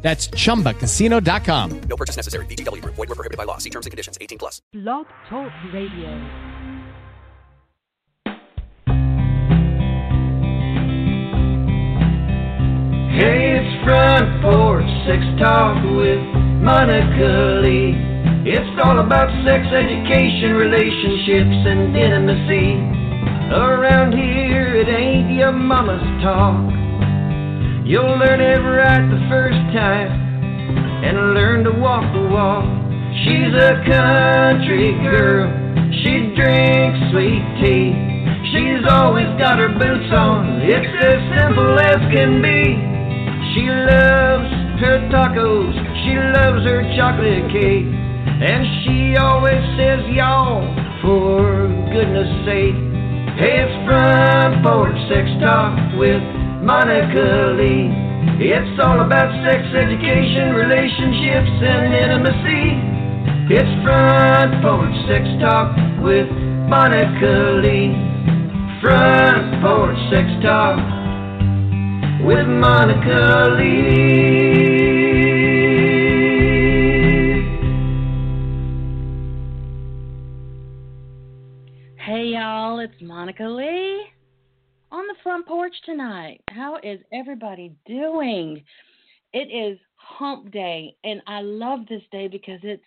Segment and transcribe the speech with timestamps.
[0.00, 1.80] That's chumbacasino.com.
[1.80, 2.46] No purchase necessary.
[2.46, 2.94] VGW Group.
[2.94, 3.58] Void were prohibited by law.
[3.58, 4.16] See terms and conditions.
[4.20, 4.62] 18 plus.
[4.72, 6.08] Blog Talk Radio.
[13.18, 16.22] Hey, it's front porch sex talk with
[16.62, 17.96] Monica Lee.
[18.46, 22.78] It's all about sex education, relationships, and intimacy.
[23.50, 26.87] Around here, it ain't your mama's talk.
[27.88, 30.12] You'll learn it right the first time
[31.08, 32.68] and learn to walk the walk.
[33.24, 35.48] She's a country girl.
[36.04, 37.96] She drinks sweet tea.
[38.52, 40.60] She's always got her boots on.
[40.68, 42.76] It's as simple as can be.
[43.56, 44.52] She loves
[44.84, 45.72] her tacos.
[46.04, 47.88] She loves her chocolate cake.
[47.88, 50.60] And she always says y'all
[51.00, 52.76] for goodness sake.
[53.40, 56.20] Hey, it's front porch sex talk with
[56.62, 57.88] Monica Lee.
[58.40, 62.74] It's all about sex education, relationships, and intimacy.
[63.54, 66.28] It's front porch sex talk with
[66.68, 67.94] Monica Lee.
[68.82, 70.78] Front porch sex talk
[72.26, 74.78] with Monica Lee.
[81.96, 84.17] Hey y'all, it's Monica Lee
[84.90, 86.40] on the front porch tonight.
[86.50, 88.62] How is everybody doing?
[89.32, 92.84] It is hump day, and I love this day because it's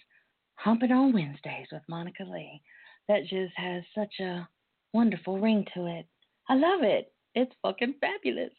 [0.56, 2.62] humping on Wednesdays with Monica Lee.
[3.08, 4.48] That just has such a
[4.94, 6.06] wonderful ring to it.
[6.50, 7.14] I love it.
[7.36, 8.52] It's fucking fabulous.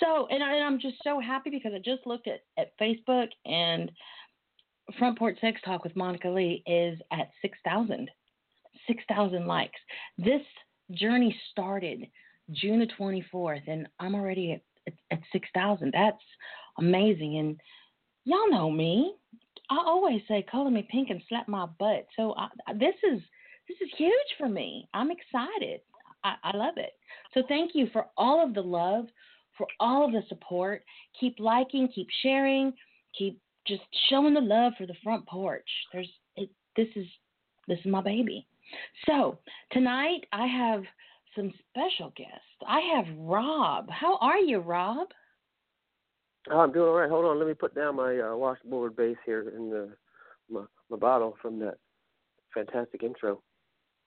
[0.00, 3.90] So, and, I, I'm just so happy because I just looked at, at Facebook and
[4.98, 8.10] Front Porch Sex Talk with Monica Lee is at 6,000.
[8.86, 9.80] 6,000 likes.
[10.18, 10.42] This
[10.92, 12.06] journey started
[12.50, 15.92] June the 24th, and I'm already at, at, at 6,000.
[15.92, 16.16] That's
[16.78, 17.38] amazing.
[17.38, 17.60] And
[18.24, 19.14] y'all know me.
[19.70, 22.06] I always say, color me pink and slap my butt.
[22.16, 23.20] So I, this is
[23.68, 24.88] this is huge for me.
[24.92, 25.80] I'm excited.
[26.24, 26.92] I, I love it.
[27.32, 29.06] So thank you for all of the love,
[29.56, 30.82] for all of the support.
[31.18, 32.72] Keep liking, keep sharing,
[33.16, 35.68] keep just showing the love for the front porch.
[35.92, 37.06] There's it, this is
[37.68, 38.46] this is my baby.
[39.06, 39.38] So
[39.70, 40.82] tonight I have
[41.34, 42.40] some special guests.
[42.66, 43.88] I have Rob.
[43.90, 45.08] How are you, Rob?
[46.50, 47.10] Oh, I'm doing all right.
[47.10, 49.90] Hold on, let me put down my uh, washboard base here in the
[50.50, 51.76] my, my bottle from that
[52.52, 53.40] fantastic intro.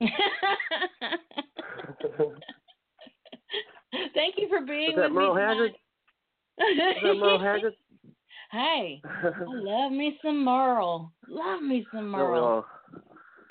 [4.14, 5.40] Thank you for being that with Merle me.
[5.40, 5.70] Haggard?
[6.58, 7.74] Is that Merle Haggard?
[8.52, 11.12] hey, I love me some Merle.
[11.28, 12.66] Love me some Merle.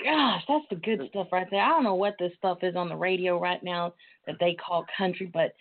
[0.05, 1.61] Gosh, that's the good stuff right there.
[1.61, 3.95] I don't know what this stuff is on the radio right now
[4.27, 5.53] that they call country, but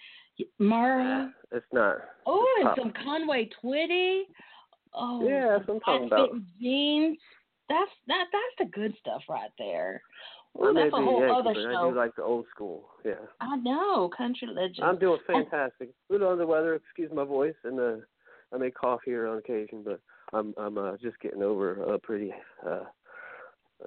[0.59, 1.31] Merle.
[1.53, 1.99] It's not.
[2.27, 2.79] Oh, It's and pop.
[2.79, 4.23] some Conway Twitty.
[4.93, 6.31] Oh, Yeah, that's what I'm talking about.
[6.61, 7.17] jeans.
[7.69, 8.25] That's that.
[8.33, 10.03] That's the good stuff right there.
[10.61, 12.89] Ooh, may that's a whole Yankee, other but I do like the old school.
[13.05, 13.15] Yeah.
[13.41, 14.81] I know, country legends.
[14.83, 15.91] I'm doing fantastic.
[16.11, 17.97] A little under the weather, excuse my voice, and uh,
[18.53, 20.01] I may cough here on occasion, but
[20.33, 22.33] I'm I'm uh, just getting over a pretty
[22.69, 22.85] uh,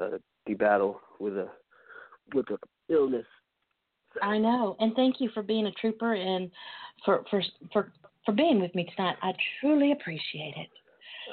[0.01, 1.49] uh, the battle with a
[2.33, 2.57] with a
[2.89, 3.25] illness.
[4.21, 6.49] I know, and thank you for being a trooper and
[7.05, 7.91] for for for
[8.25, 9.17] for being with me tonight.
[9.21, 10.69] I truly appreciate it.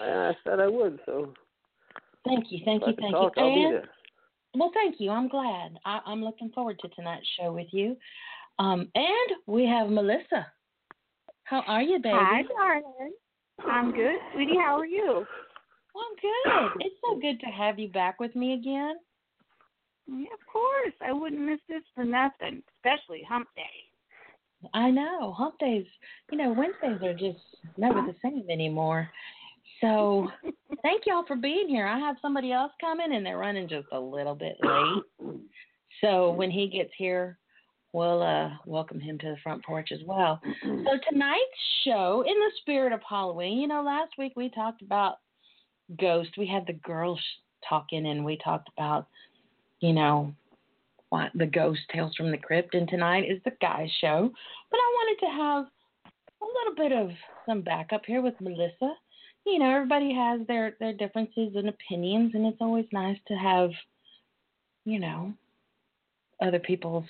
[0.00, 1.32] I, I said I would, so
[2.24, 3.42] Thank you, thank if you, can thank talk, you.
[3.42, 3.88] I'll be And there.
[4.54, 5.10] well, thank you.
[5.10, 5.78] I'm glad.
[5.84, 7.97] I, I'm looking forward to tonight's show with you.
[8.58, 10.47] Um, and we have Melissa.
[11.44, 12.16] How are you, baby?
[12.16, 13.12] Hi, darling.
[13.66, 14.56] I'm good, sweetie.
[14.56, 15.26] How are you?
[15.97, 16.84] I'm good.
[16.84, 18.97] It's so good to have you back with me again.
[20.07, 20.92] Yeah, of course.
[21.01, 24.68] I wouldn't miss this for nothing, especially hump day.
[24.72, 25.33] I know.
[25.33, 25.86] Hump days,
[26.30, 27.39] you know, Wednesdays are just
[27.77, 29.09] never the same anymore.
[29.80, 30.28] So
[30.83, 31.86] thank y'all for being here.
[31.86, 35.39] I have somebody else coming and they're running just a little bit late.
[36.01, 37.39] So when he gets here,
[37.92, 40.41] we'll uh, welcome him to the front porch as well.
[40.63, 41.41] So tonight's
[41.84, 45.18] show, in the spirit of Halloween, you know, last week we talked about
[46.01, 46.31] ghost.
[46.36, 47.21] We had the girls
[47.69, 49.07] talking and we talked about,
[49.81, 50.34] you know,
[51.10, 52.75] what the ghost tales from the crypt.
[52.75, 54.31] And tonight is the guys show.
[54.71, 55.66] But I wanted to have
[56.42, 57.16] a little bit of
[57.47, 58.95] some backup here with Melissa.
[59.47, 63.71] you know, everybody has their their differences and opinions, and it's always nice to have,
[64.84, 65.33] you know,
[66.42, 67.04] other people's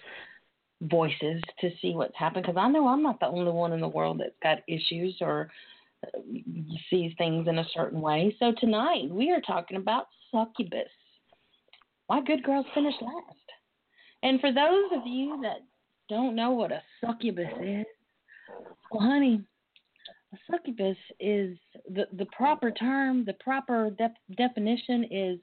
[0.83, 2.45] voices to see what's happened.
[2.45, 5.49] Because I know I'm not the only one in the world that's got issues or
[6.91, 8.35] sees things in a certain way.
[8.39, 10.89] So tonight we are talking about succubus.
[12.07, 13.39] Why good girls finish last.
[14.23, 15.59] And for those of you that
[16.09, 17.87] don't know what a succubus is,
[18.91, 19.43] well, honey,
[20.33, 21.57] a succubus is
[21.89, 23.25] the the proper term.
[23.25, 25.39] The proper def- definition is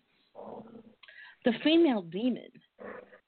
[1.45, 2.49] the female demon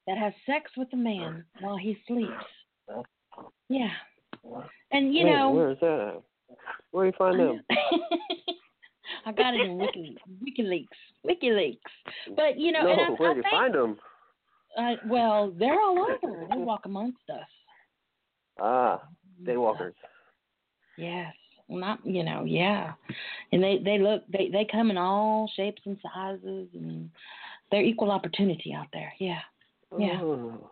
[0.06, 2.32] that has sex with a man while he sleeps.
[3.68, 3.90] Yeah,
[4.92, 6.22] and you Wait, know, where is that at?
[6.90, 7.60] Where do you find them?
[9.26, 10.86] I got it in Wiki, WikiLeaks,
[11.26, 12.36] WikiLeaks.
[12.36, 13.98] But you know, no, and I, where I do you think, find them?
[14.76, 16.46] Uh, well, they're all over.
[16.50, 17.48] They walk amongst us.
[18.60, 19.02] Ah,
[19.42, 19.94] daywalkers.
[20.96, 21.32] Yes.
[21.68, 22.92] Well, not you know, yeah.
[23.52, 27.10] And they they look they they come in all shapes and sizes, and
[27.70, 29.12] they're equal opportunity out there.
[29.18, 29.40] Yeah,
[29.98, 30.20] Yeah.
[30.20, 30.70] Oh.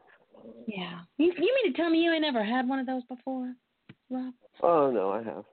[0.66, 1.00] yeah.
[1.16, 3.54] You you mean to tell me you ain't ever had one of those before,
[4.10, 4.34] Rob?
[4.62, 5.44] oh no, I have.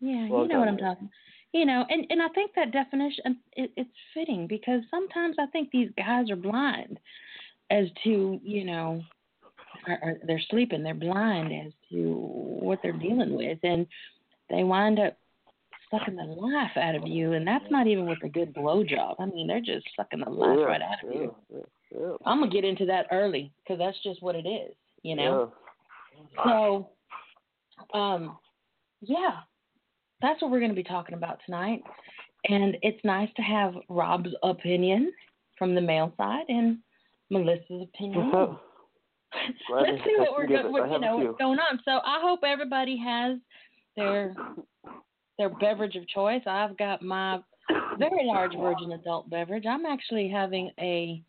[0.00, 0.94] Yeah, Well you know what I'm done.
[0.94, 1.10] talking.
[1.52, 5.70] You know, and and I think that definition it, it's fitting because sometimes I think
[5.70, 6.98] these guys are blind
[7.70, 9.02] as to you know,
[9.86, 10.82] are, are, they're sleeping.
[10.82, 12.12] They're blind as to
[12.60, 13.86] what they're dealing with, and
[14.50, 15.16] they wind up
[15.90, 17.32] sucking the life out of you.
[17.32, 19.16] And that's not even with a good blowjob.
[19.18, 21.34] I mean, they're just sucking the life yeah, right out of yeah, you.
[21.94, 22.16] Yeah.
[22.26, 24.74] I'm gonna get into that early because that's just what it is.
[25.02, 25.52] You know.
[26.44, 26.88] So,
[27.94, 28.38] um,
[29.00, 29.40] yeah,
[30.22, 31.82] that's what we're going to be talking about tonight.
[32.48, 35.12] And it's nice to have Rob's opinion
[35.58, 36.78] from the male side and
[37.30, 38.30] Melissa's opinion.
[39.70, 41.80] Let's see what we're go- what, you know what's going on.
[41.84, 43.38] So I hope everybody has
[43.96, 44.34] their
[45.38, 46.42] their beverage of choice.
[46.46, 47.40] I've got my
[47.98, 49.64] very large virgin adult beverage.
[49.68, 51.22] I'm actually having a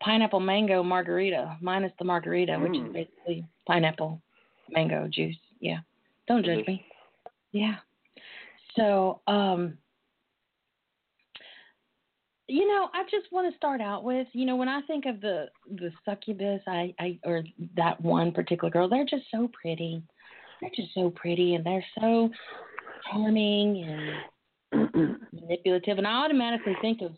[0.00, 2.92] pineapple mango margarita minus the margarita, which is Mm.
[2.92, 4.20] basically pineapple
[4.70, 5.36] mango juice.
[5.60, 5.78] Yeah.
[6.28, 6.84] Don't judge me.
[7.52, 7.76] Yeah.
[8.76, 9.78] So, um
[12.48, 15.20] you know, I just want to start out with, you know, when I think of
[15.20, 15.46] the
[15.76, 17.44] the succubus, I, I or
[17.76, 20.02] that one particular girl, they're just so pretty.
[20.60, 22.30] They're just so pretty and they're so
[23.10, 23.84] charming
[24.72, 25.98] and manipulative.
[25.98, 27.12] And I automatically think of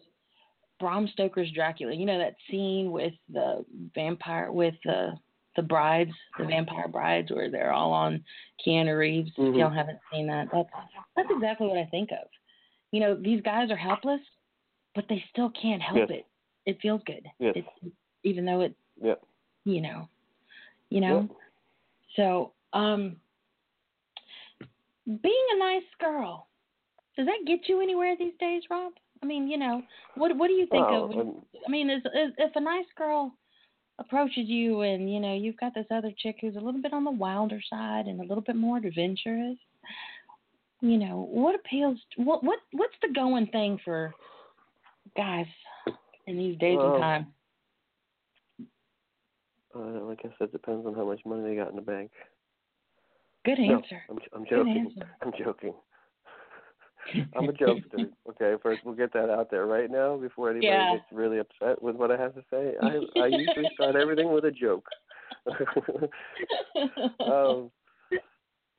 [0.79, 1.95] Bram Stoker's Dracula.
[1.95, 3.65] You know that scene with the
[3.95, 5.15] vampire with the
[5.56, 8.25] the brides, the vampire brides, where they're all on
[8.65, 9.31] Keanu Reeves.
[9.37, 9.59] If Mhm.
[9.59, 10.69] y'all haven't seen that, that's
[11.17, 12.29] that's exactly what I think of.
[12.91, 14.21] You know, these guys are helpless,
[14.95, 16.11] but they still can't help Yes.
[16.11, 16.27] it.
[16.67, 17.27] It feels good.
[17.39, 17.56] Yes.
[17.56, 17.93] It,
[18.23, 19.25] even though it, Yep.
[19.65, 20.09] you know,
[20.91, 21.21] you know.
[21.23, 21.31] Yep.
[22.17, 23.21] So, um,
[25.06, 26.49] being a nice girl,
[27.17, 28.93] does that get you anywhere these days, Rob?
[29.23, 29.83] I mean, you know,
[30.17, 31.15] what what do you think of?
[31.15, 33.35] When, I mean, is, is if a nice girl
[33.99, 37.05] approaches you and you know you've got this other chick who's a little bit on
[37.05, 39.56] the wilder side and a little bit more adventurous,
[40.81, 41.99] you know, what appeals?
[42.17, 44.14] What what what's the going thing for
[45.17, 45.46] guys
[46.26, 47.26] in these days Well, and time
[49.75, 52.11] uh, I said it depends on how much money they got in the bank.
[53.44, 54.02] Good No, answer.
[54.08, 54.94] I'm, I'm Good joking.
[55.23, 55.75] I'm joking.
[57.37, 58.09] I'm a jokester.
[58.31, 60.93] Okay, first we'll get that out there right now before anybody Yeah.
[60.93, 62.75] gets really upset with what I have to say.
[62.83, 64.89] I I usually start everything with a joke.
[67.27, 67.70] um,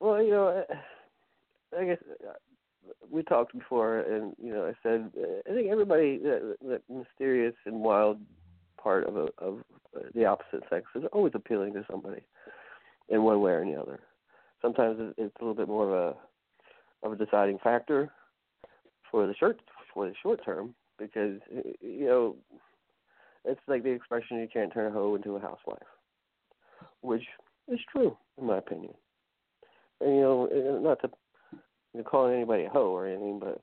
[0.00, 0.64] well, you know,
[1.74, 2.32] I, I guess uh,
[3.10, 7.54] we talked before, and you know, I said uh, I think everybody that, that mysterious
[7.66, 8.18] and wild
[8.82, 9.58] part of a, of
[9.96, 12.22] uh, the opposite sex is always appealing to somebody
[13.08, 14.00] in one way or the other.
[14.62, 16.16] Sometimes it- it's a little bit more of a
[17.06, 18.10] of a deciding factor
[19.10, 19.58] for the short
[19.92, 21.40] for the short term because
[21.80, 22.36] you know
[23.44, 25.78] it's like the expression you can't turn a hoe into a housewife,
[27.00, 27.22] which
[27.68, 28.94] is true in my opinion.
[30.00, 31.10] And you know, not to
[31.94, 33.60] you know, call anybody a hoe or anything, but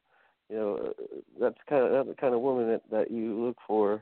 [0.50, 0.94] you know
[1.40, 4.02] that's kind of that's the kind of woman that that you look for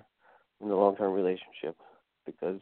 [0.61, 1.75] in a long term relationship
[2.25, 2.61] because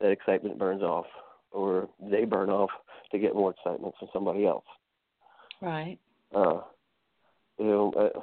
[0.00, 1.06] that excitement burns off
[1.50, 2.70] or they burn off
[3.10, 4.64] to get more excitement from somebody else.
[5.62, 5.98] Right.
[6.34, 6.60] Uh,
[7.58, 8.20] you know, uh,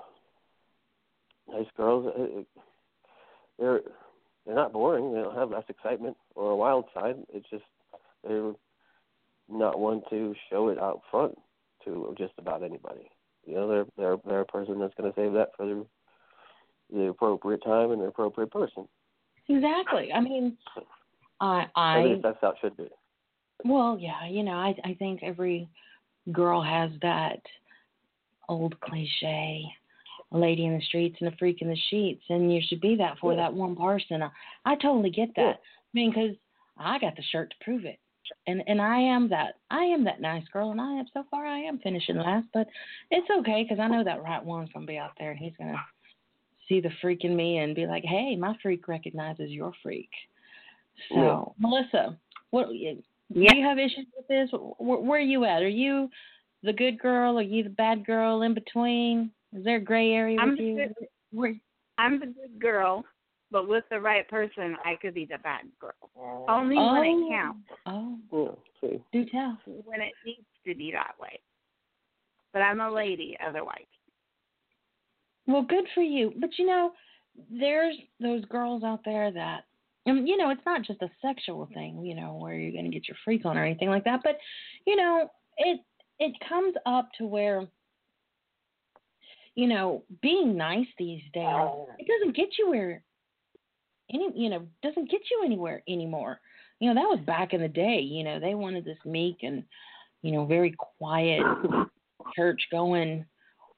[1.51, 2.41] nice girls, uh,
[3.57, 3.81] they're
[4.45, 5.13] they're not boring.
[5.13, 7.15] They don't have less excitement or a wild side.
[7.33, 7.63] It's just
[8.27, 8.53] they're
[9.49, 11.37] not one to show it out front
[11.85, 13.09] to just about anybody.
[13.45, 15.85] You know, they're they're they're a person that's going to save that for the
[16.91, 18.87] the appropriate time and the appropriate person.
[19.47, 20.11] Exactly.
[20.13, 20.57] I mean,
[21.41, 22.87] I At I least that's how it should be.
[23.65, 25.67] Well, yeah, you know, I I think every
[26.31, 27.41] girl has that
[28.47, 29.63] old cliche,
[30.31, 32.95] a lady in the streets and a freak in the sheets, and you should be
[32.95, 33.41] that for Yeah.
[33.41, 34.21] that one person.
[34.23, 34.29] I,
[34.65, 35.41] I totally get that.
[35.41, 35.51] Yeah.
[35.53, 36.35] I mean, because
[36.77, 37.99] I got the shirt to prove it,
[38.47, 41.45] and and I am that I am that nice girl, and I am so far
[41.45, 42.67] I am finishing last, but
[43.11, 45.79] it's okay because I know that right one's gonna be out there, and he's gonna
[46.67, 50.09] see the freak in me and be like, hey, my freak recognizes your freak.
[51.09, 51.43] So, Yeah.
[51.57, 52.17] Melissa,
[52.51, 52.67] what
[53.29, 53.51] Yeah.
[53.51, 54.49] do you have issues with this?
[54.51, 55.61] Where, where are you at?
[55.61, 56.09] Are you
[56.63, 57.37] the good girl?
[57.37, 58.41] Are you the bad girl?
[58.41, 59.31] In between?
[59.55, 60.75] Is there a gray area I'm with the you?
[60.77, 61.55] good- Where,
[61.97, 63.03] I'm the good girl,
[63.51, 65.93] but with the right person, I could be the bad girl.
[66.17, 66.45] Oh.
[66.49, 67.29] Only when it Oh.
[67.29, 68.19] counts, oh,
[68.81, 68.89] Yeah.
[68.89, 69.03] See.
[69.11, 69.57] do tell.
[69.85, 71.39] when it needs to be that way.
[72.53, 73.85] But I'm a lady otherwise.
[75.47, 76.33] Well, good for you.
[76.37, 76.93] But you know,
[77.49, 79.65] there's those girls out there that,
[80.05, 82.91] and you know, it's not just a sexual thing, you know, where you're going to
[82.91, 84.21] get your freak on or anything like that.
[84.23, 84.37] But
[84.85, 85.79] you know, it
[86.19, 87.67] it comes up to where,
[89.55, 91.87] you know, being nice these days, oh.
[91.97, 93.01] it doesn't get you where
[94.11, 96.39] any, you know, doesn't get you anywhere anymore.
[96.79, 97.99] You know, that was back in the day.
[97.99, 99.63] You know, they wanted this meek and,
[100.21, 101.41] you know, very quiet
[102.35, 103.25] church going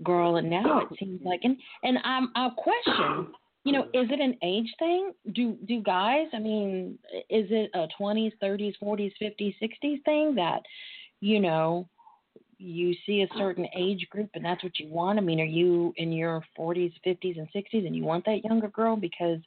[0.03, 3.27] girl and now it seems like and and I'm I'll question
[3.63, 4.05] you know mm-hmm.
[4.05, 5.13] is it an age thing?
[5.33, 6.97] Do do guys I mean
[7.29, 10.61] is it a 20s 30s 40s 50s 60s thing that
[11.19, 11.87] you know
[12.57, 15.19] you see a certain age group and that's what you want?
[15.19, 18.69] I mean are you in your 40s 50s and 60s and you want that younger
[18.69, 19.39] girl because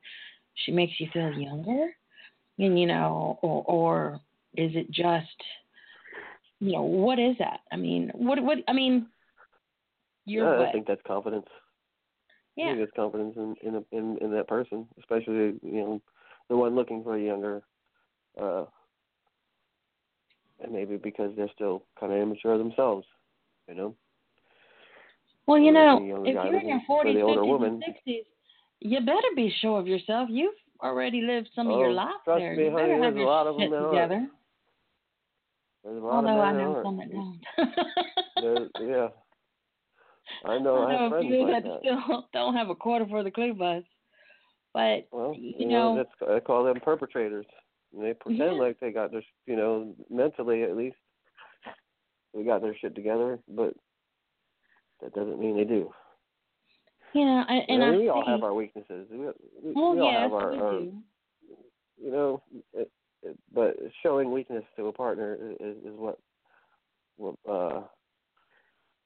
[0.54, 1.88] she makes you feel younger?
[2.58, 4.20] And you know or or
[4.56, 5.26] is it just
[6.60, 7.60] you know what is that?
[7.72, 9.08] I mean what what I mean
[10.26, 10.68] you're yeah, what?
[10.68, 11.46] I think that's confidence.
[12.56, 16.00] Yeah it's confidence in in, a, in in that person, especially you know
[16.48, 17.62] the one looking for a younger,
[18.40, 18.64] uh,
[20.62, 23.06] and maybe because they're still kind of immature themselves,
[23.68, 23.94] you know.
[25.46, 25.96] Well, you Or know,
[26.26, 27.82] if you're in your 40s, 50s, woman.
[27.86, 28.24] and 60s,
[28.80, 30.28] you better be sure of yourself.
[30.30, 32.54] You've already lived some of your Oh, life trust there.
[32.56, 34.26] me, you honey, better have there's a your lot of shit them together.
[35.84, 37.40] There's a lot Although I know some that don't.
[38.80, 39.08] Yeah.
[40.44, 40.82] I know.
[40.82, 43.22] I, I have know a friends few like that still don't have a quarter for
[43.22, 43.82] the clue bus.
[44.72, 47.46] But Well, you, you know, that's I call them perpetrators.
[47.94, 48.62] And they pretend Yeah.
[48.62, 50.96] like they got their, you know, mentally at least,
[52.34, 53.74] they got their shit together, but
[55.00, 55.92] that doesn't mean they do.
[57.12, 59.06] you know, I, and I mean, I we all have our weaknesses.
[59.10, 60.80] We, we, well, we all yes, have our, we our
[62.02, 62.90] you know, it,
[63.22, 66.18] it, but showing weakness to a partner is, is what,
[67.16, 67.82] what, uh,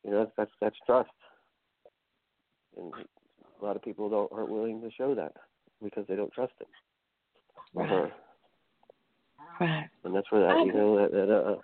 [0.05, 1.11] you know, that's that's, trust,
[2.77, 2.93] and
[3.61, 5.33] a lot of people don't aren't willing to show that
[5.83, 6.53] because they don't trust
[7.75, 7.91] or Right.
[7.91, 8.13] her.
[9.61, 9.89] Right.
[10.05, 11.57] and that's where that you know that that uh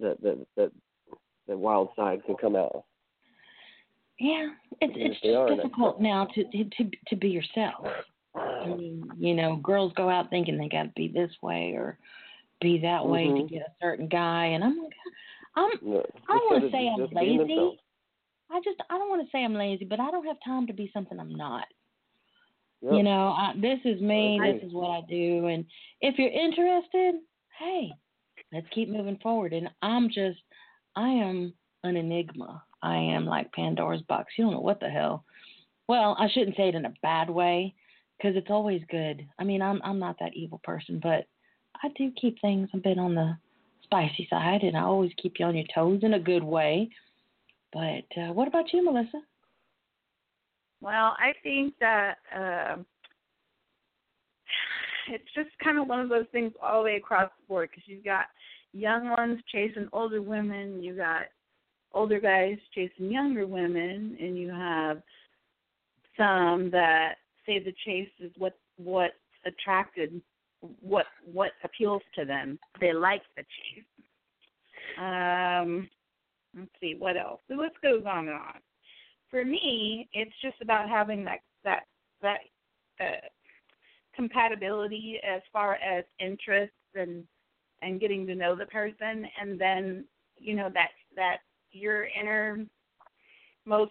[0.00, 0.72] that that that
[1.48, 2.84] that wild side can come out.
[4.18, 7.86] Yeah, it's it's just difficult now to to to be yourself.
[8.36, 11.98] I mean, you know, girls go out thinking they got to be this way or
[12.60, 13.48] be that way to Mhm.
[13.48, 14.94] get a certain guy, and I'm like,
[15.56, 17.78] I'm No, I don't wanna say I'm lazy.
[18.50, 20.72] I just I don't want to say I'm lazy, but I don't have time to
[20.72, 21.64] be something I'm not.
[22.82, 22.92] Yep.
[22.92, 24.38] You know, I, this is me.
[24.42, 25.64] This is what I do, and
[26.02, 27.14] if you're interested,
[27.58, 27.90] hey,
[28.52, 29.54] let's keep moving forward.
[29.54, 30.40] And I'm just,
[30.94, 32.62] I am an enigma.
[32.82, 34.34] I am like Pandora's box.
[34.36, 35.24] You don't know what the hell.
[35.88, 37.74] Well, I shouldn't say it in a bad way,
[38.18, 39.26] because it's always good.
[39.38, 41.26] I mean, I'm I'm not that evil person, but
[41.82, 43.36] I do keep things a bit on the
[43.94, 46.90] spicy side, and I always keep you on your toes in a good way.
[47.72, 49.20] But uh, what about you, Melissa?
[50.80, 52.76] Well, I think that uh,
[55.08, 57.84] it's just kind of one of those things all the way across the board because
[57.86, 58.26] you've got
[58.72, 61.22] young ones chasing older women, you got
[61.92, 65.02] older guys chasing younger women, and you have
[66.16, 67.14] some that
[67.46, 69.12] say the chase is what what
[69.46, 70.20] attracted
[70.80, 72.58] what what appeals to them.
[72.80, 73.84] They like the chase.
[74.98, 75.88] Um,
[76.56, 77.40] let's see what else.
[77.48, 78.60] The list goes on and on
[79.34, 81.80] for me, it's just about having that that
[82.22, 82.38] that
[83.00, 83.26] uh,
[84.14, 87.24] compatibility as far as interests and
[87.82, 90.04] and getting to know the person, and then
[90.38, 91.38] you know that that
[91.72, 92.64] your inner
[93.66, 93.90] most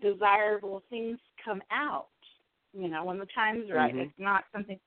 [0.00, 2.06] desirable things come out.
[2.72, 3.92] You know, when the time's right.
[3.92, 4.02] Mhm.
[4.02, 4.78] It's not something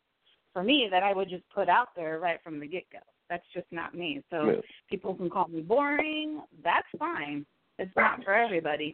[0.57, 2.97] for me that I would just put out there right from the get go.
[3.29, 4.23] That's just not me.
[4.31, 4.61] So Yeah.
[4.89, 6.41] people can call me boring.
[6.63, 7.45] That's fine.
[7.77, 8.91] It's not for everybody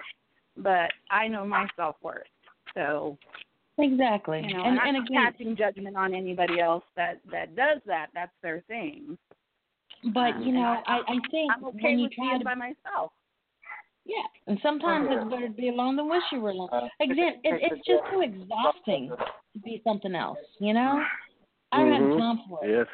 [0.58, 2.27] but I know my self worth.
[2.74, 3.17] So
[3.79, 4.41] Exactly.
[4.46, 8.08] you know, and, and, I'm again, passing judgment on anybody else that that does that.
[8.13, 9.17] That's their thing.
[10.13, 12.39] but um, you know, I- I, I think I'm okay when you with try being
[12.39, 13.12] to by myself.
[14.05, 16.67] Yeah, and sometimes it's better to be alone than wish you were alone.
[16.74, 19.10] Uh, Again, it, it's just too exhausting
[19.53, 21.01] to be something else, you know.
[21.74, 22.10] I don't Mhm.
[22.12, 22.70] have time for it.
[22.72, 22.88] Yes.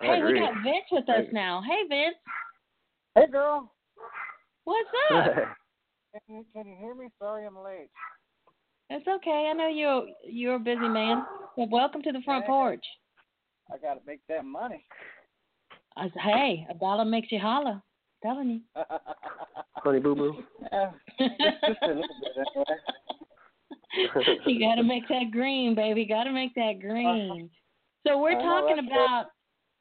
[0.00, 1.62] I Hey, we got Vince with us I- now.
[1.62, 2.16] Hey, Vince,
[3.14, 3.72] Hey, girl.
[4.64, 5.34] what's up?
[6.26, 7.08] Can you, can you hear me?
[7.18, 7.90] Sorry I'm late.
[8.90, 9.48] it's okay.
[9.50, 11.24] I know you're you're a busy man.
[11.56, 12.50] Well, welcome to the front Yeah.
[12.50, 12.86] porch.
[13.72, 14.84] I got to make that money.
[15.96, 17.82] I said, hey, a dollar makes you holler.
[18.22, 18.60] Telling you.
[19.76, 20.44] Honey boo boo.
[20.72, 21.30] Yeah, just,
[21.66, 22.76] just a little bit anyway.
[24.46, 26.04] you got to make that green, baby.
[26.04, 27.50] Got to make that green.
[28.06, 29.26] So we're talking about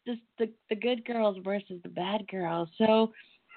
[0.08, 2.70] just the the good girls versus the bad girls.
[2.78, 3.12] So,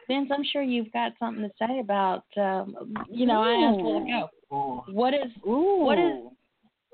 [0.09, 2.25] Vince, I'm sure you've got something to say about.
[2.37, 4.85] Um, you know, I asked where to go.
[4.93, 5.85] What is Ooh.
[5.85, 6.33] What is-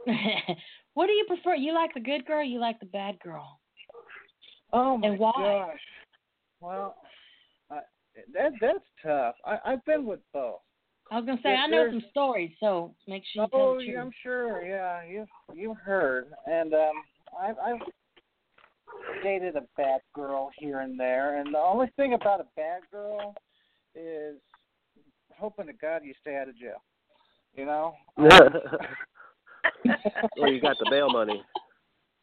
[0.94, 1.54] what do you prefer?
[1.54, 2.44] You like the good girl?
[2.44, 3.59] You like the bad girl?
[4.73, 5.33] Oh my and why?
[5.37, 5.78] gosh.
[6.61, 6.97] Well,
[7.71, 7.80] I,
[8.35, 9.35] that that's tough.
[9.47, 10.61] I I've been with both.
[11.11, 13.79] I was gonna say Yeah, I know some stories, so make sure you tell Oh,
[13.79, 13.99] the truth.
[14.01, 14.63] I'm sure.
[14.65, 16.93] Yeah, you you heard, and um,
[17.39, 17.81] I've I've
[19.23, 23.35] dated a bad girl here and there, and the only thing about a bad girl
[23.95, 24.37] is
[25.37, 26.83] hoping to God you stay out of jail.
[27.55, 27.95] You know,
[30.37, 31.43] well, you got the bail money.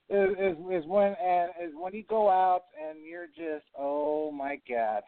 [0.10, 4.60] is is, is when and is when you go out and you're just oh my
[4.70, 5.04] God.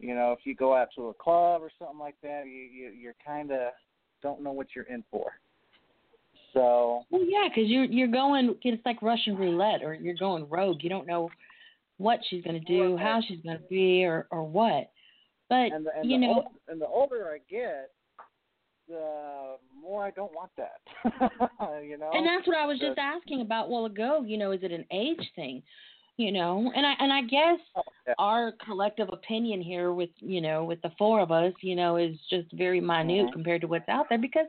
[0.00, 2.90] You know, if you go out to a club or something like that, you, you
[2.90, 3.72] you're kind of
[4.22, 5.32] don't know what you're in for.
[6.54, 8.56] So Well, yeah, because you're you're going.
[8.62, 10.78] It's like Russian roulette, or you're going rogue.
[10.82, 11.28] You don't know
[11.98, 13.02] what she's going to do, Right.
[13.02, 14.90] how she's going to be, or or what.
[15.48, 17.90] But and the, and you know, ol- and the older I get,
[18.88, 20.80] the more I don't want that.
[21.84, 22.10] you know.
[22.14, 24.24] and that's what I was just asking about a while ago.
[24.26, 25.62] You know, is it an age thing?
[26.20, 28.12] You know, and I and I guess Oh, yeah.
[28.18, 32.14] our collective opinion here with you know with the four of us, you know, is
[32.28, 34.44] just very minute compared to what's out there because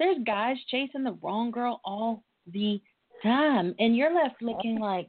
[0.00, 2.80] there's guys chasing the wrong girl all the
[3.22, 5.06] time, and you're left looking like,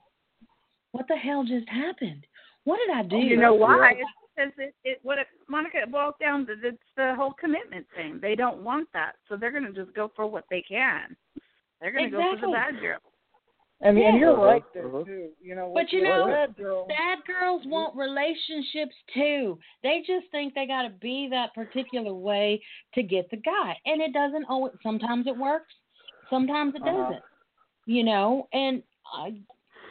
[0.91, 2.27] what the hell just happened?
[2.65, 3.17] What did I do?
[3.17, 3.93] You know why?
[3.97, 4.03] Yeah.
[4.35, 8.19] Because it, it what it, Monica it boils down to it's the whole commitment thing.
[8.21, 11.17] They don't want that, so they're going to just go for what they can.
[11.81, 12.99] They're going to go for the bad girl.
[13.83, 15.03] And and you're Uh-huh, right there uh-huh.
[15.03, 15.29] too.
[15.41, 16.87] You know, But you know, bad girl.
[16.87, 19.59] Bad girls want relationships too.
[19.83, 22.63] They just think they got to be that particular way
[22.95, 24.73] to get the guy, and it doesn't always.
[24.81, 25.73] Sometimes it works,
[26.29, 27.03] sometimes it Uh-huh.
[27.03, 27.23] doesn't.
[27.85, 28.81] You know, and
[29.13, 29.35] I,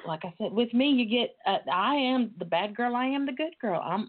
[0.06, 1.36] like I said, with me, you get.
[1.46, 2.96] Uh, I am the bad girl.
[2.96, 3.80] I am the good girl.
[3.84, 4.08] I'm.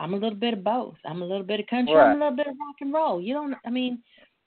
[0.00, 0.94] I'm a little bit of both.
[1.04, 1.94] I'm a little bit of country.
[1.94, 3.20] I'm a little bit of rock and roll.
[3.20, 3.54] You don't.
[3.66, 4.02] I mean,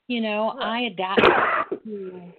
[0.06, 1.20] you know, I adapt
[1.84, 2.32] to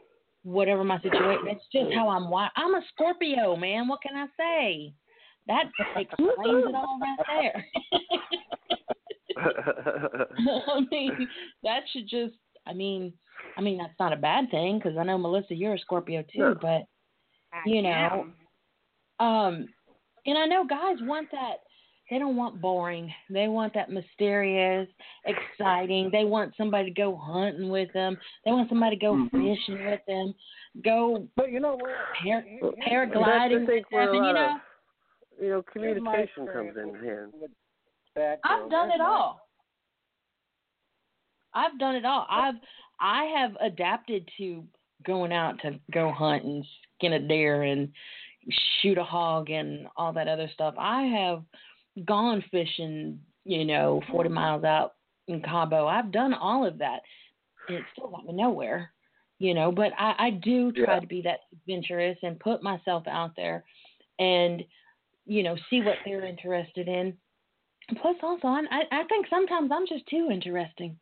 [0.44, 1.46] whatever my situation.
[1.46, 2.52] That's just how I'm wired.
[2.56, 3.88] I'm a Scorpio, man.
[3.88, 4.94] What can I say?
[5.48, 7.66] That explains it all right there.
[10.68, 11.28] I mean,
[11.64, 12.36] that should just.
[12.66, 13.12] I mean,
[13.58, 16.40] I mean that's not a bad thing because I know Melissa, you're a Scorpio too.
[16.40, 16.56] No.
[16.62, 16.84] But
[17.66, 18.28] you know,
[19.20, 19.68] um,
[20.26, 21.58] and I know guys want that.
[22.10, 23.12] They don't want boring.
[23.30, 24.88] They want that mysterious,
[25.26, 26.10] exciting.
[26.12, 28.18] They want somebody to go hunting with them.
[28.46, 29.32] They want somebody to go Mhm.
[29.32, 30.36] fishing with them.
[30.84, 31.96] Go But you know what?
[31.96, 34.62] Par- Here- here's paragliding That's the thing with them, and you know,
[35.42, 37.34] you know, communication comes in hand.
[37.34, 37.52] with- with
[38.16, 39.48] bad I've done it all.
[41.54, 42.26] I've done it all.
[42.30, 42.60] I've
[43.00, 44.68] I have adapted to
[45.04, 47.92] going out to go hunt and skin a deer and
[48.50, 50.76] shoot a hog and all that other stuff.
[50.78, 51.44] I have
[52.06, 54.36] gone fishing, you know, 40 mm-hmm.
[54.36, 54.94] miles out
[55.28, 55.88] in Cabo.
[55.88, 57.02] I've done all of that.
[57.68, 58.92] And it still got me nowhere,
[59.40, 61.00] you know, but I, I do try Yeah.
[61.00, 63.64] to be that adventurous and put myself out there
[64.20, 64.64] and,
[65.26, 67.18] you know, see what they're interested in.
[68.02, 70.98] Plus, also, I'm, I, I think sometimes I'm just too interesting.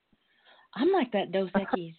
[0.76, 1.96] I'm like that Dos Equis.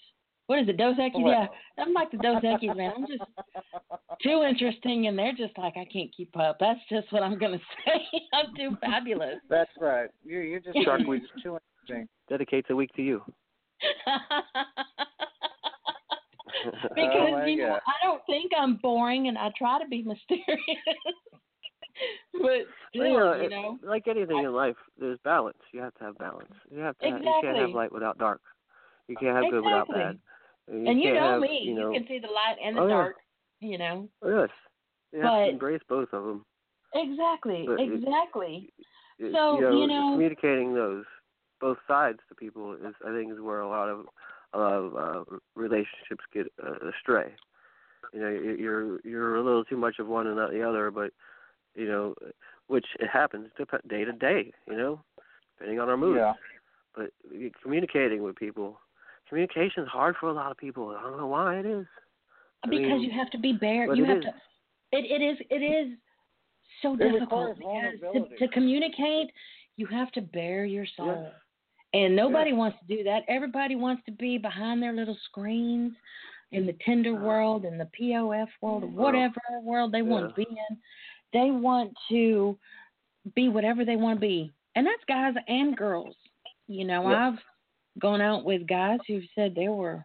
[0.46, 1.26] What is it, Dos Equis?
[1.26, 1.46] Yeah,
[1.78, 2.92] I'm like the Dos Equis, man.
[2.96, 3.22] I'm just
[4.22, 6.58] too interesting, and they're just like, I can't keep up.
[6.60, 8.00] That's just what I'm going to say.
[8.32, 9.36] I'm too fabulous.
[9.48, 10.08] That's right.
[10.24, 11.22] You're you're just Shark you're Week.
[11.42, 12.08] too interesting.
[12.28, 13.22] Dedicates a week to you.
[16.94, 17.80] because Oh, my you know God.
[17.86, 20.46] I don't think I'm boring, and I try to be mysterious.
[22.40, 25.58] but still, Well, you know, you it- know, like anything in life, there's balance.
[25.72, 26.52] You have to have balance.
[26.70, 27.10] You have to.
[27.10, 28.40] Have, you can't have light without dark.
[29.08, 30.18] You can't have good without bad.
[30.68, 32.80] And, and you can't know have, me, You, know, can see the light and the
[32.82, 33.08] Oh, yeah.
[33.62, 33.70] Dark.
[33.72, 34.48] You know, yes.
[35.12, 36.44] You have But- to embrace both of them.
[36.94, 38.72] exactly, But exactly.
[39.18, 41.04] It- So, you know, you know- communicating those
[41.60, 44.08] both sides to people is, I think, is where a lot of
[44.54, 47.34] a lot of uh, relationships get uh, astray.
[48.12, 50.90] You know, you- you're you're a little too much of one and not the other,
[50.90, 51.12] but
[51.74, 52.14] you know,
[52.66, 54.52] which it happens dep- day to day.
[54.66, 55.04] You know,
[55.56, 56.16] depending on our mood.
[56.16, 56.34] Yeah.
[56.94, 57.12] But
[57.62, 58.78] communicating with people,
[59.28, 60.90] communication is hard for a lot of people.
[60.90, 61.86] I don't know why it is.
[62.64, 63.94] I because mean, you have to be bare.
[63.94, 64.24] You have is.
[64.24, 64.34] to.
[64.92, 65.98] It it is it is
[66.82, 69.30] so It difficult because to, to communicate,
[69.76, 71.30] you have to bare your soul,
[71.94, 73.22] and nobody wants to do that.
[73.28, 75.92] Everybody wants to be behind their little screens
[76.52, 80.46] in the Tinder world, in the POF world, or whatever world they want to be
[80.48, 80.76] in.
[81.32, 82.58] They want to
[83.34, 86.14] be whatever they want to be, and that's guys and girls.
[86.68, 87.06] You know.
[87.06, 87.38] I've
[87.98, 90.04] gone out with guys who've said they were,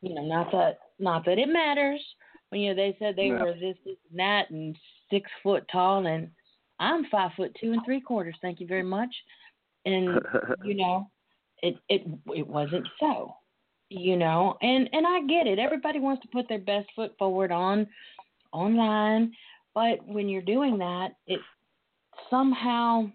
[0.00, 2.00] you know, not that not that it matters.
[2.48, 3.44] When you know they said they Yeah.
[3.44, 4.78] were this, this, and that, and
[5.10, 6.30] six foot tall, and
[6.78, 8.36] I'm five foot two and three quarters.
[8.40, 9.14] Thank you very much.
[9.84, 10.20] And
[10.64, 11.10] you know,
[11.62, 13.36] it it it wasn't so.
[13.90, 15.58] You know, and and I get it.
[15.58, 17.86] Everybody wants to put their best foot forward on
[18.52, 19.32] online,
[19.74, 21.40] but when you're doing that, it
[22.30, 23.10] somehow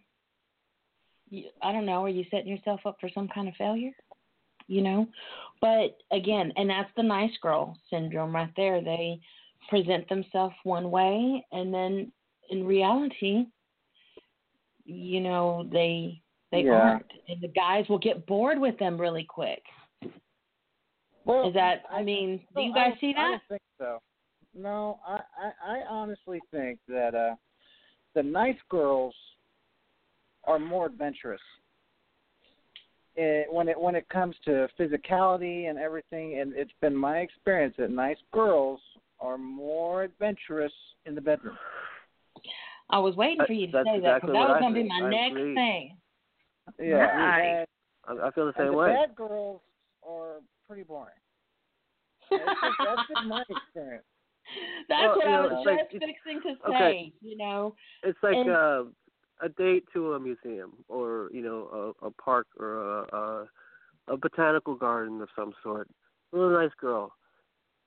[1.62, 3.91] I don't know, are you setting yourself up for some kind of failure?
[4.67, 5.08] You know?
[5.62, 8.82] But again, and that's the nice girl syndrome right there.
[8.82, 9.19] They
[9.69, 12.12] present themselves one way and then
[12.49, 13.45] in reality,
[14.86, 16.73] you know, they they Yeah.
[16.73, 17.12] aren't.
[17.27, 19.62] And the guys will get bored with them really quick.
[21.25, 23.30] Well, Is that I mean, do you guys don't- see I that?
[23.32, 24.01] don't think so.
[24.53, 27.36] No, I, I, I honestly think that uh,
[28.15, 29.13] the nice girls
[30.45, 31.41] are more adventurous.
[33.19, 37.73] It, when it when it comes to physicality and everything, and it's been my experience
[37.80, 38.80] that nice girls
[39.19, 40.71] are more adventurous
[41.08, 41.58] in the bedroom.
[42.91, 44.88] I was waiting for you to That's say that because that was going to be
[44.88, 45.56] my I next agree.
[45.56, 45.97] thing.
[46.80, 47.65] Yeah, Right.
[48.08, 48.93] and, I, I feel the same the way.
[48.93, 49.62] bad girls
[50.08, 50.36] are
[50.67, 51.10] pretty boring.
[52.30, 54.03] That's just, that's just my experience.
[54.89, 56.75] That's Well, what you I know, was it's like- just fixing to say.
[56.75, 57.13] okay.
[57.21, 58.84] You know, It's like And- uh,
[59.41, 63.45] a date to a museum, or you know, a, a park, or a, a
[64.10, 65.89] a botanical garden of some sort.
[66.34, 67.12] A little nice girl.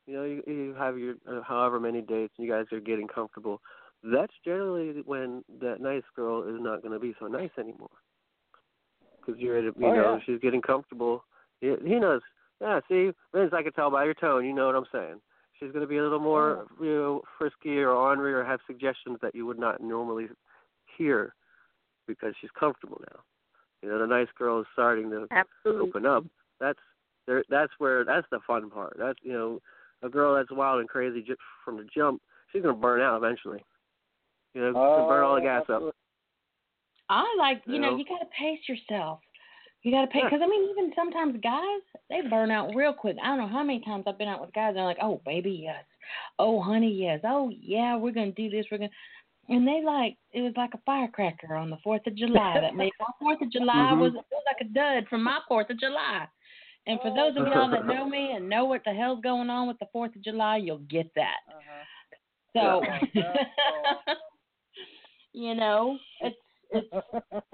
[0.06, 3.08] You know, you, you have your uh, however many dates, and you guys are getting
[3.08, 3.60] comfortable.
[4.02, 7.90] That's generally when that nice girl is not going to be so nice anymore.
[9.20, 10.18] Because you're, at a, you Oh, know, yeah.
[10.24, 11.24] she's getting comfortable.
[11.60, 12.22] He, he knows.
[12.60, 14.46] Yeah, see, Vince, I can tell by your tone.
[14.46, 15.20] You know what I'm saying.
[15.58, 19.18] She's going to be a little more, you know, frisky or ornery, or have suggestions
[19.20, 20.28] that you would not normally
[20.96, 21.34] hear
[22.14, 23.20] because she's comfortable now.
[23.82, 25.88] You know, the nice girl is starting to Absolutely.
[25.88, 26.24] open up.
[26.60, 26.78] That's
[27.26, 27.44] there.
[27.48, 28.96] That's where that's the fun part.
[28.98, 29.60] That's you know,
[30.02, 32.20] a girl that's wild and crazy ju- from the jump.
[32.52, 33.64] She's gonna burn out eventually.
[34.54, 35.94] You know, she's gonna burn all the oh, gas up.
[37.08, 37.96] I like you You know know?
[37.96, 39.20] you got to pace yourself.
[39.82, 43.16] You got to pace because I mean even sometimes guys they burn out real quick.
[43.22, 44.68] I don't know how many times I've been out with guys.
[44.68, 45.84] and They're like, oh baby yes,
[46.38, 48.90] oh honey yes, oh yeah we're gonna do this we're gonna.
[49.50, 52.92] And they like it was like a firecracker on the Fourth of July that made
[52.98, 54.00] my Fourth of July Mhm.
[54.00, 56.26] was was like a dud from my Fourth of July.
[56.86, 59.68] And for those of y'all that know me and know what the hell's going on
[59.68, 61.36] with the Fourth of July, you'll get that.
[62.54, 62.82] So,
[65.32, 66.36] you know, it's
[66.70, 66.88] it's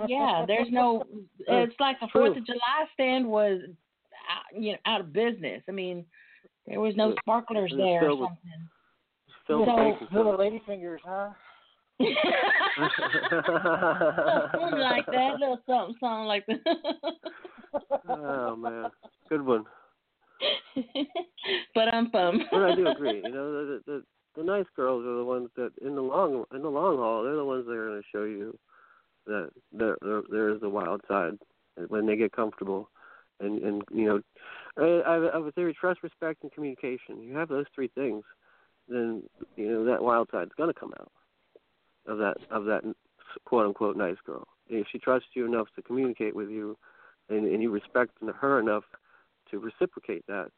[0.07, 0.45] yeah.
[0.47, 1.03] There's no.
[1.41, 3.61] It's like the Fourth of July stand was,
[4.31, 5.63] out, you know, out of business.
[5.69, 6.05] I mean,
[6.67, 8.69] there was no sparklers It there or something.
[9.47, 11.31] Filled with So- bacon Little lady fingers, huh?
[12.01, 12.15] Something
[14.79, 16.61] like that, little something, something like that.
[18.09, 18.91] oh man,
[19.29, 19.65] good one.
[21.75, 22.43] but I'm bummed.
[22.51, 23.23] But I do agree.
[23.25, 24.03] You know, the, the
[24.37, 27.37] the nice girls are the ones that in the long in the long haul, they're
[27.37, 28.59] the ones that are going to show you
[29.27, 31.39] that there there, there is a wild side
[31.89, 32.91] when they get comfortable,
[33.41, 34.21] and and you know,
[34.77, 37.23] I I, I would say trust, respect, and communication.
[37.23, 38.23] You have those three things,
[38.87, 39.23] then
[39.57, 41.11] you know that wild side's going to come out
[42.07, 42.83] of that of that
[43.45, 44.47] quote unquote nice girl.
[44.69, 46.77] If she trusts you enough to communicate with you,
[47.29, 48.85] and, and you respect her enough
[49.51, 50.51] to reciprocate that,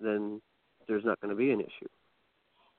[0.00, 0.40] then
[0.88, 1.88] there's not going to be an issue.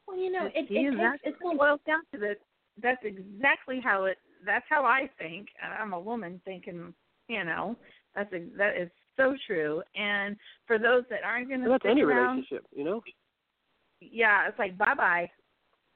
[0.08, 2.20] Well, you know, it, See, it and takes, that's it's what it boils down to
[2.20, 2.38] that.
[2.82, 4.18] That's exactly how it.
[4.46, 5.48] That's how I think.
[5.62, 6.94] I'm a woman thinking.
[7.28, 7.78] You know,
[8.16, 9.82] that's a, that is so true.
[9.96, 10.36] And
[10.68, 13.02] for those that aren't going to Well, that's stick any around, relationship, you know.
[14.02, 15.30] yeah, it's like bye bye.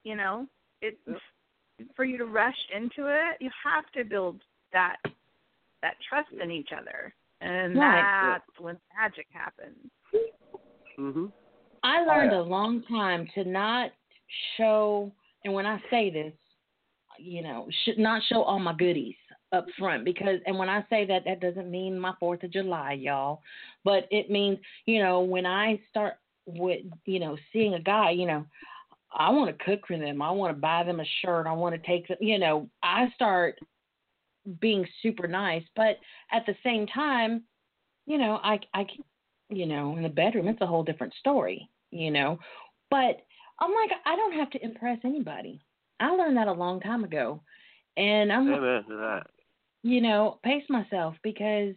[0.04, 0.48] You know,
[0.82, 1.18] it Yep.
[1.96, 4.42] For you to rush into it, you have to build
[4.74, 4.98] that
[5.82, 8.04] that trust in each other, and Right.
[8.24, 9.92] that's when magic happens.
[10.98, 11.32] Mhm.
[11.84, 12.40] I learned yeah.
[12.40, 13.92] a long time to not
[14.58, 15.12] show,
[15.44, 16.34] and when I say this,
[17.20, 19.16] you know, should not show all my goodies
[19.52, 22.94] up front because, and when I say that, that doesn't mean my Fourth of July,
[22.94, 23.42] y'all,
[23.84, 28.26] but it means, you know, when I start with, you know, seeing a guy, you
[28.26, 28.46] know,
[29.18, 30.22] I want to cook for them.
[30.22, 31.48] I want to buy them a shirt.
[31.48, 33.58] I want to take them, you know, I start
[34.60, 35.98] being super nice, but
[36.32, 37.44] at the same time,
[38.06, 38.86] you know, I I
[39.50, 42.38] you know, in the bedroom it's a whole different story, you know.
[42.90, 43.22] But
[43.60, 45.62] I'm like I don't have to impress anybody.
[46.00, 47.42] I learned that a long time ago.
[47.98, 49.28] And I'm Amen to that.
[49.84, 51.74] you know, pace myself because,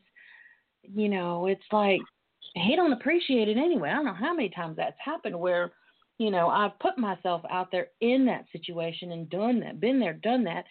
[0.82, 2.00] you know, it's like
[2.54, 3.90] he don't appreciate it anyway.
[3.90, 5.72] I don't know how many times that's happened where,
[6.18, 10.14] you know, I've put myself out there in that situation and done that, been there,
[10.14, 10.64] done that,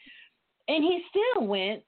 [0.68, 1.84] and he still went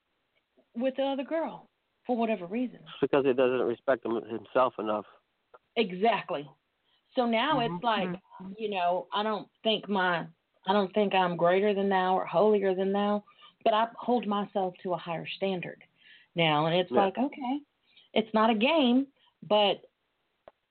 [0.75, 1.69] with the other girl
[2.07, 2.79] for whatever reason.
[2.81, 5.05] It's because he doesn't respect him, himself enough.
[5.75, 6.49] Exactly.
[7.15, 7.85] So now it's mm-hmm.
[7.85, 8.53] like, mm-hmm.
[8.57, 10.25] you know, I don't think my
[10.67, 13.23] I don't think I'm greater than thou or holier than thou,
[13.63, 15.83] but I hold myself to a higher standard
[16.35, 16.65] now.
[16.67, 17.05] And it's Yeah.
[17.05, 17.59] like, okay,
[18.13, 19.07] it's not a game,
[19.47, 19.81] but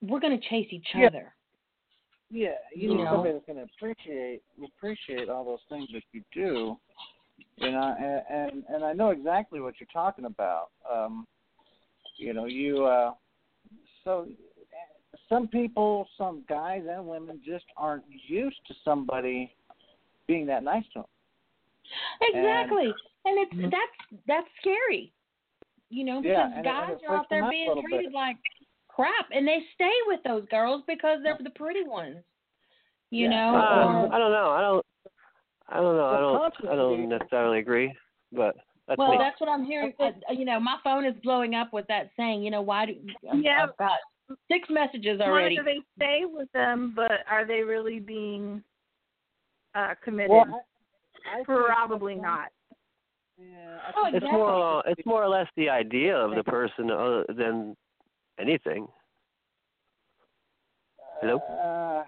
[0.01, 1.07] we're going to chase each Yeah.
[1.07, 1.35] other.
[2.31, 3.11] Yeah, you You need know.
[3.13, 6.77] somebody that's going to appreciate appreciate all those things that you do.
[7.57, 10.69] You know, and and, and I know exactly what you're talking about.
[10.91, 11.25] Um,
[12.17, 13.13] you know, you uh,
[14.03, 14.27] so
[15.27, 19.51] some people, some guys and women just aren't used to somebody
[20.27, 21.05] being that nice to them.
[22.21, 22.93] Exactly.
[23.25, 23.71] And, it's Mhm.
[23.71, 25.11] that's that's scary.
[25.89, 28.13] You know, because Yeah, and it- guys it are out there being treated bit.
[28.13, 28.37] like
[28.99, 32.17] crap and they stay with those girls because they're the pretty ones.
[33.11, 33.29] You Yeah.
[33.29, 34.49] know, Uh, or I don't know.
[34.51, 34.85] I don't.
[35.69, 36.05] I don't know.
[36.07, 36.69] I don't.
[36.71, 37.95] I don't necessarily agree,
[38.31, 38.55] but
[38.87, 39.17] that's well, me.
[39.17, 39.93] that's what I'm hearing.
[39.99, 42.43] Uh, you know, my phone is blowing up with that saying.
[42.43, 42.95] You know, why do
[43.31, 43.63] I've, Yeah.
[43.63, 43.99] I've got
[44.51, 45.55] six messages already.
[45.55, 48.63] Monica, they stay with them, but are they really being
[49.75, 50.31] uh committed?
[50.31, 50.61] Well,
[51.25, 52.49] I, I Probably not.
[53.37, 54.83] Yeah, Oh, think It's more.
[54.85, 57.75] It's more or less the idea of the person other than
[58.39, 58.87] anything.
[61.21, 61.37] Hello?
[61.49, 62.03] Uh,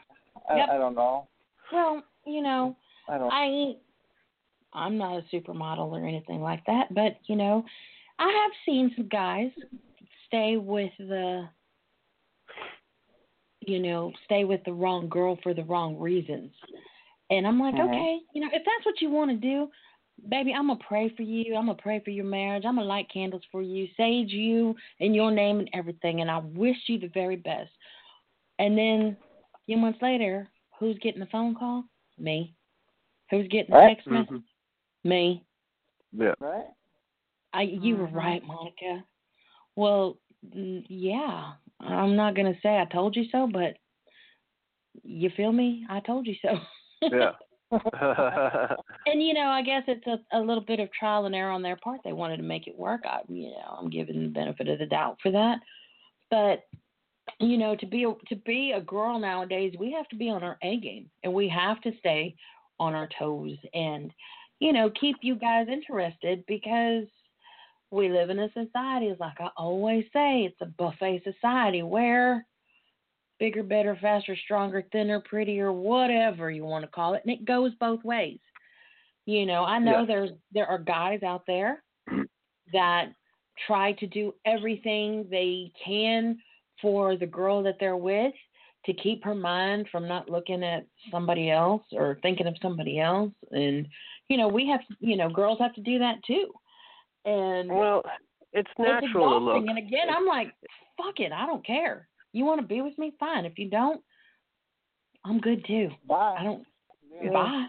[0.49, 0.69] I, Yep.
[0.69, 1.27] I don't know.
[1.71, 2.75] Well, you know,
[3.07, 3.31] I don't.
[3.31, 3.75] I
[4.73, 7.63] I'm not a supermodel or anything like that, but you know,
[8.19, 9.51] I have seen some guys
[10.27, 11.47] stay with the,
[13.61, 16.51] you know, stay with the wrong girl for the wrong reasons,
[17.29, 17.89] and I'm like, Mhm.
[17.89, 19.69] okay, you know, if that's what you want to do,
[20.29, 21.55] baby, I'm gonna pray for you.
[21.55, 22.63] I'm gonna pray for your marriage.
[22.65, 26.39] I'm gonna light candles for you, sage you in your name and everything, and I
[26.39, 27.71] wish you the very best.
[28.59, 29.17] And then
[29.55, 31.83] a few months later, who's getting the phone call?
[32.17, 32.53] Me.
[33.29, 33.95] Who's getting the Right.
[33.95, 34.43] text message?
[35.03, 35.43] Me.
[36.13, 36.33] Yeah.
[36.39, 36.67] right?
[37.53, 38.13] I you were Mhm.
[38.15, 39.05] right, Monica.
[39.75, 40.17] Well,
[40.53, 41.53] yeah.
[41.79, 43.77] I'm not gonna say I told you so, but
[45.03, 45.85] you feel me?
[45.89, 46.59] I told you so.
[47.11, 47.33] Yeah.
[47.71, 51.61] and you know, I guess it's a, a little bit of trial and error on
[51.61, 52.01] their part.
[52.03, 53.01] They wanted to make it work.
[53.05, 55.59] I, you know, I'm giving the benefit of the doubt for that.
[56.29, 56.63] But
[57.39, 60.43] you know, to be a, to be a girl nowadays, we have to be on
[60.43, 62.35] our A game, and we have to stay
[62.79, 64.11] on our toes, and
[64.59, 67.05] you know, keep you guys interested because
[67.89, 69.13] we live in a society.
[69.19, 72.45] Like I always say, it's a buffet society where
[73.41, 77.71] bigger, better, faster, stronger, thinner, prettier, whatever you want to call it, and it goes
[77.79, 78.37] both ways.
[79.25, 80.05] You know, I know Yeah.
[80.05, 81.83] there's there are guys out there
[82.73, 83.11] that
[83.65, 86.39] try to do everything they can
[86.83, 88.33] for the girl that they're with
[88.85, 93.33] to keep her mind from not looking at somebody else or thinking of somebody else
[93.51, 93.87] and
[94.29, 96.51] you know we have you know girls have to do that too
[97.25, 98.01] and well,
[98.53, 99.67] it's it's natural to look.
[99.67, 100.53] And again, I'm like,
[100.97, 102.07] fuck it, I don't care.
[102.33, 103.45] You want to be with me, fine.
[103.45, 104.01] If you don't,
[105.25, 105.89] I'm good too.
[106.07, 106.37] Bye.
[106.39, 106.63] I don't.
[107.21, 107.31] Yeah.
[107.31, 107.65] Bye.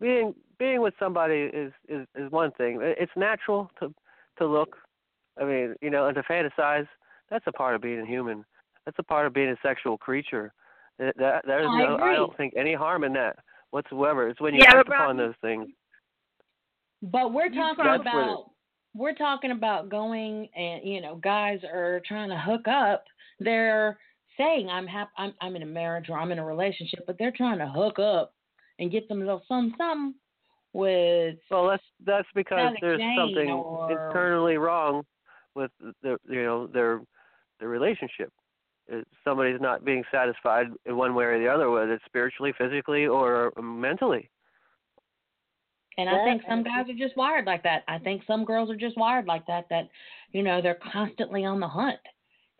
[0.00, 2.78] being being with somebody is is is one thing.
[2.82, 3.92] It's natural to
[4.38, 4.76] to look.
[5.40, 6.86] I mean, you know, and to fantasize.
[7.30, 8.44] That's a part of being a human.
[8.84, 10.52] That's a part of being a sexual creature.
[10.98, 11.96] That, that there's I no.
[11.96, 13.36] I don't think any harm in that
[13.70, 14.28] whatsoever.
[14.28, 15.68] It's when you Yeah, act but upon those things.
[17.02, 18.51] But we're talking That's what about
[18.94, 23.04] we're talking about going and you know guys are trying to hook up.
[23.40, 23.98] They're
[24.38, 27.32] saying I'm hap- I'm I'm in a marriage or I'm in a relationship, but they're
[27.32, 28.34] trying to hook up
[28.78, 30.14] and get themselves some something
[30.72, 35.04] with Well, that's that's because there's something or- internally wrong
[35.54, 35.70] with
[36.02, 37.00] the you know their
[37.60, 38.32] their relationship.
[38.92, 43.06] Uh, Somebody's not being satisfied in one way or the other, whether it's spiritually, physically,
[43.06, 44.28] or mentally.
[45.98, 47.84] And I think some guys are just wired like that.
[47.86, 49.66] I think some girls are just wired like that.
[49.70, 49.88] That
[50.32, 51.98] you know they're constantly on the hunt.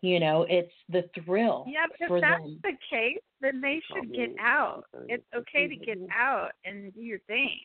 [0.03, 2.59] You know, it's the thrill Yeah, but for if that's them.
[2.65, 4.85] the case, then they should get out.
[5.09, 7.59] It's okay to get out and do your thing.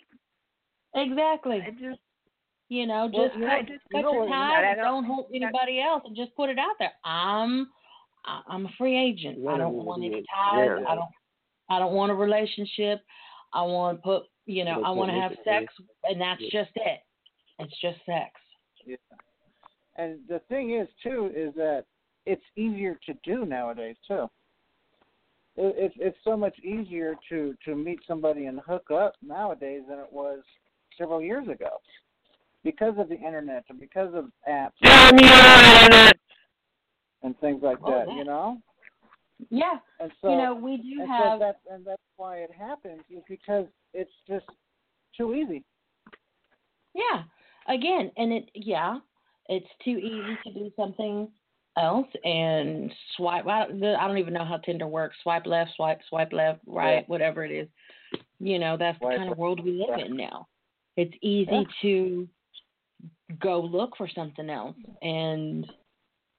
[0.95, 1.61] Exactly.
[1.65, 1.99] I just
[2.69, 5.81] You know, just you cut, know- you cut your ties and don't- don't hold anybody
[5.81, 6.93] else, and just put it out there.
[7.03, 7.71] I'm
[8.25, 9.47] I'm a free agent.
[9.47, 10.83] I don't want any ties.
[10.87, 11.09] I don't
[11.69, 13.01] I don't want a relationship.
[13.53, 15.71] I want to put you know I want to have sex,
[16.05, 16.99] and that's just it.
[17.59, 18.31] It's just sex.
[18.85, 18.95] Yeah.
[19.97, 21.85] And the thing is too is that
[22.25, 24.27] it's easier to do nowadays too.
[25.55, 29.99] It, it's it's so much easier to to meet somebody and hook up nowadays than
[29.99, 30.39] it was
[30.97, 31.69] several years ago
[32.63, 34.71] because of the internet and because of apps
[37.23, 38.07] and things like Oh, that.
[38.07, 38.15] yeah.
[38.15, 38.57] You know.
[39.49, 42.51] Yeah, And so you know, we do and have so that's and that's why it
[42.51, 44.45] happens is because it's just
[45.15, 45.63] too easy.
[46.93, 47.23] Yeah.
[47.67, 48.97] Again, and it yeah,
[49.47, 51.27] it's too easy to do something
[51.77, 53.45] else and swipe.
[53.45, 55.17] I don't, I don't even know how Tinder works.
[55.21, 57.03] Swipe left, swipe, swipe left, right, Yeah.
[57.07, 57.67] whatever it is.
[58.39, 60.05] You know, that's Swipe the kind of world we live Yeah.
[60.05, 60.47] in now.
[60.95, 61.63] It's easy Yeah.
[61.83, 62.29] to
[63.39, 65.71] go look for something else and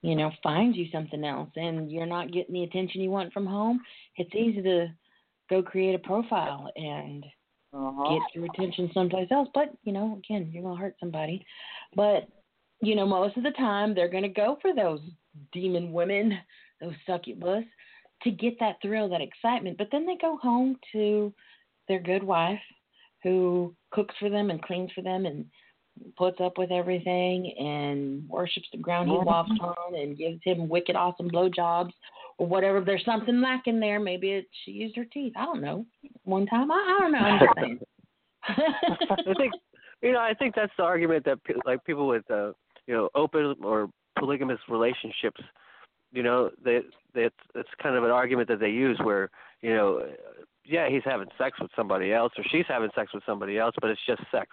[0.02, 3.46] you know find you something else and you're not getting the attention you want from
[3.46, 3.80] home
[4.16, 4.88] it's easy to
[5.50, 7.24] go create a profile and
[7.72, 8.18] Uh-huh.
[8.18, 9.48] get your attention someplace else.
[9.54, 11.44] But, you know, again, you're going to hurt somebody.
[11.94, 12.28] But,
[12.80, 15.00] you know, most of the time they're going to go for those
[15.52, 16.38] demon women,
[16.80, 17.64] those succubus,
[18.22, 19.78] to get that thrill, that excitement.
[19.78, 21.32] But then they go home to
[21.88, 22.60] their good wife
[23.22, 25.44] who cooks for them and cleans for them and
[26.16, 30.96] puts up with everything and worships the ground he walks on and gives him wicked
[30.96, 31.92] awesome blowjobs
[32.38, 32.78] or whatever.
[32.78, 35.32] If there's something lacking there, maybe it, she used her teeth.
[35.36, 35.86] I don't know.
[36.24, 37.18] One time, I, I don't know.
[37.18, 37.80] I'm just saying.
[38.48, 39.52] I think
[40.02, 42.52] you know I think that's the argument that like people with uh,
[42.86, 45.40] you know open or polygamous relationships,
[46.12, 46.80] you know, they
[47.14, 49.30] they it's, it's kind of an argument that they use where
[49.60, 50.02] you know,
[50.64, 53.90] yeah, he's having sex with somebody else or she's having sex with somebody else, but
[53.90, 54.48] it's just sex,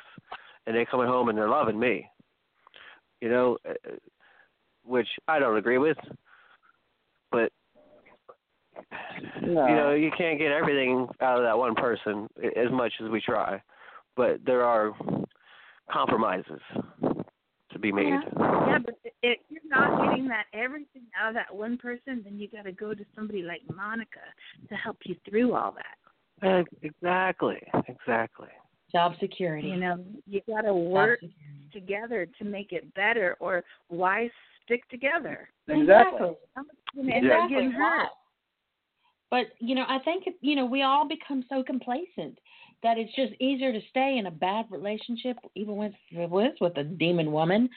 [0.65, 2.09] and they're coming home and they're loving me,
[3.21, 3.73] you know, uh,
[4.83, 5.97] which I don't agree with,
[7.31, 7.51] but
[9.41, 9.67] No.
[9.67, 13.21] you know you can't get everything out of that one person as much as we
[13.21, 13.61] try.
[14.15, 14.93] But there are
[15.91, 16.61] compromises
[17.71, 18.05] to be made.
[18.07, 22.39] Yeah, yeah but if you're not getting that everything out of that one person, then
[22.39, 24.19] you got to go to somebody like Monica
[24.69, 26.65] to help you through all that.
[26.81, 28.49] Exactly exactly
[28.95, 29.67] Job security.
[29.67, 31.19] You know, you got to work
[31.73, 34.29] together to make it better, or why
[34.63, 35.49] stick together?
[35.67, 36.31] Exactly.
[36.53, 37.43] Somebody's going to end Yeah.
[37.43, 38.07] up getting hurt.
[39.29, 42.39] But you know, I think you know we all become so complacent
[42.83, 46.85] that it's just easier to stay in a bad relationship, even with with with a
[46.85, 47.69] demon woman,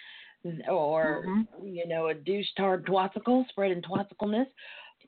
[0.69, 1.67] or mm-hmm.
[1.67, 4.47] you know a douche tard twatsicle spreading twatsicleness,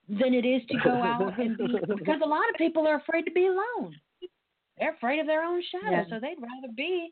[0.08, 1.66] than it is to go out and be
[1.98, 3.94] because a lot of people are afraid to be alone.
[4.80, 6.04] They're afraid of their own shadow, Yeah.
[6.08, 7.10] so they'd rather be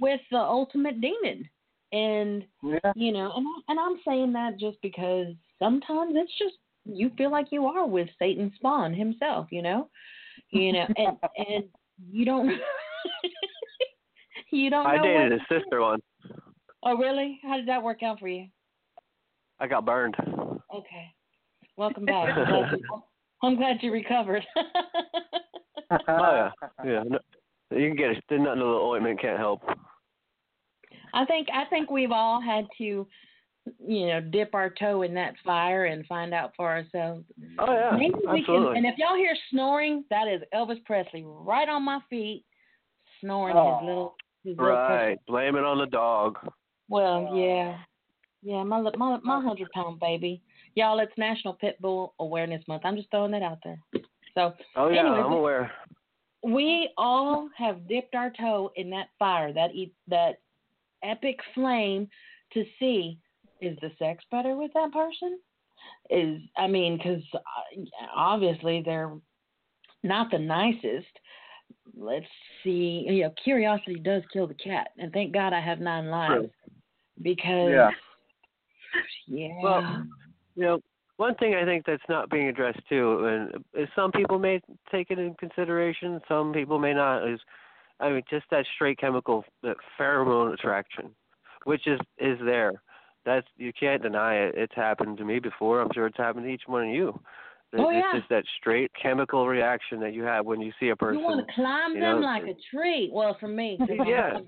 [0.00, 1.48] with the ultimate demon.
[1.92, 2.92] And Yeah.
[2.96, 7.52] you know, and and I'm saying that just because sometimes it's just you feel like
[7.52, 9.90] you are with Satan's spawn himself, you know,
[10.50, 11.64] you know, and and
[12.10, 12.48] you don't
[14.50, 14.90] you don't know.
[14.90, 16.02] i dated his sister once
[16.84, 17.40] Oh, really?
[17.42, 18.46] How did that work out for you?
[19.60, 20.16] i got burned
[20.74, 21.06] Okay,
[21.76, 22.28] welcome back.
[23.42, 24.44] I'm glad you, I'm glad you recovered.
[25.90, 26.50] oh yeah
[26.84, 27.18] yeah no,
[27.70, 29.62] you can get it there's nothing a little ointment can't help
[31.14, 35.32] I think I think we've all had to, you know, dip our toe in that
[35.44, 37.24] fire and find out for ourselves.
[37.58, 38.54] oh yeah Maybe we can.
[38.54, 42.44] absolutely And if y'all hear snoring, that is Elvis Presley right on my feet,
[43.22, 43.78] snoring Oh.
[43.78, 44.16] his little.
[44.44, 46.36] His little right blame it on the dog
[46.88, 47.78] Well, yeah,
[48.42, 50.42] yeah, my my my hundred pound baby.
[50.78, 52.82] Y'all, it's National Pit Bull Awareness Month.
[52.84, 53.80] I'm just throwing that out there.
[54.34, 55.72] So oh yeah Anyway, i'm aware
[56.44, 60.38] we all have dipped our toe in that fire, that e- that
[61.02, 62.08] epic flame,
[62.52, 63.18] to see
[63.60, 65.40] is the sex better with that person?
[66.10, 69.10] Is I mean, because uh, obviously they're
[70.04, 71.08] not the nicest.
[71.96, 72.24] Let's
[72.62, 73.04] see.
[73.08, 76.50] You know, curiosity does kill the cat, and thank God I have nine lives
[77.20, 77.90] because Yeah.
[79.26, 79.48] yeah.
[79.60, 80.06] Well,
[80.58, 80.80] you know,
[81.18, 85.18] one thing I think that's not being addressed too, and some people may take it
[85.18, 87.28] in consideration, some people may not.
[87.28, 87.40] Is,
[88.00, 91.10] I mean, just that straight chemical, that pheromone attraction,
[91.64, 92.72] which is is there.
[93.24, 94.54] That's you can't deny it.
[94.56, 95.80] It's happened to me before.
[95.80, 97.18] I'm sure it's happened to each one of you.
[97.76, 98.18] Oh, it's yeah.
[98.18, 101.18] just that straight chemical reaction that you have when you see a person.
[101.18, 103.10] You want to climb you them know, like a tree.
[103.12, 104.38] Well, for me, Yeah.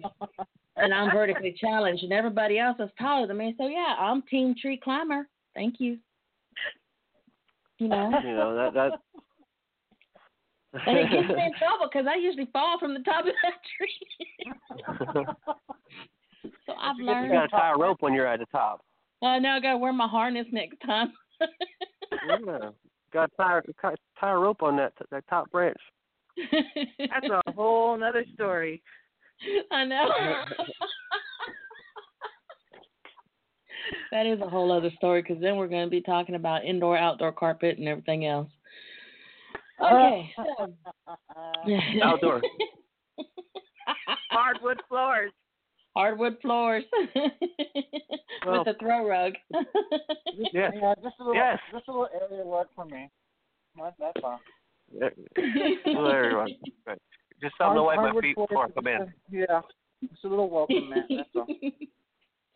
[0.77, 3.55] and I'm vertically challenged, and everybody else is taller than me.
[3.59, 5.27] So yeah, I'm team tree climber.
[5.61, 5.99] Thank you.
[7.77, 8.93] You know, You know that that.
[10.87, 13.59] and it gets me in trouble because I usually fall from the top of that
[13.77, 15.35] tree.
[16.65, 17.33] so I've you learned.
[17.33, 18.81] gotta tie a rope when you're at the top.
[19.21, 21.13] Well, now I gotta wear my harness next time.
[22.47, 22.71] Yeah.
[23.13, 25.77] Got to tie, tie tie a rope on that that top branch.
[26.99, 28.83] That's a whole nother story.
[29.71, 30.09] I know.
[34.13, 36.97] That is a whole other story because then we're going to be talking about indoor,
[36.97, 38.49] outdoor carpet and everything else.
[39.81, 40.31] Uh, okay.
[40.39, 40.75] Uh, so.
[41.67, 42.41] Uh, outdoor.
[44.31, 45.33] Hardwood floors.
[45.97, 46.85] Hardwood floors
[48.47, 49.33] Well- with a throw rug.
[50.53, 50.73] Yes.
[50.75, 51.59] Yeah, just a little, Yes.
[51.73, 53.11] just a little area work for me.
[53.77, 54.41] That, that's all.
[54.93, 55.09] Yeah.
[55.85, 56.51] Hello, everyone.
[56.87, 56.99] Right.
[57.43, 59.13] Just something to wipe my feet before I come in.
[59.31, 59.61] Yeah,
[60.03, 61.05] it's a little welcome mat.
[61.09, 61.47] That's all.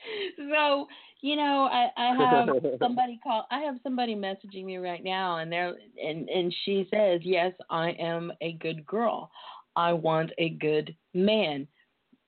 [0.36, 0.86] so
[1.20, 2.48] you know i i have
[2.78, 7.20] somebody call i have somebody messaging me right now and they're and and she says
[7.22, 9.30] yes i am a good girl
[9.76, 11.66] i want a good man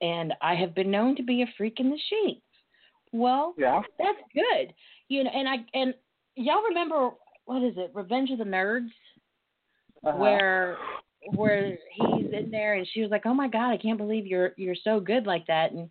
[0.00, 2.42] and i have been known to be a freak in the sheets
[3.12, 3.82] well Yeah.
[3.98, 4.72] that's good
[5.08, 5.94] you know and i and
[6.36, 7.10] y'all remember
[7.46, 8.90] what is it revenge of the nerds
[10.04, 10.18] Uh-huh.
[10.18, 10.76] where
[11.34, 14.52] where he's in there and she was like, "Oh my god, I can't believe you're
[14.56, 15.88] you're so good like that." And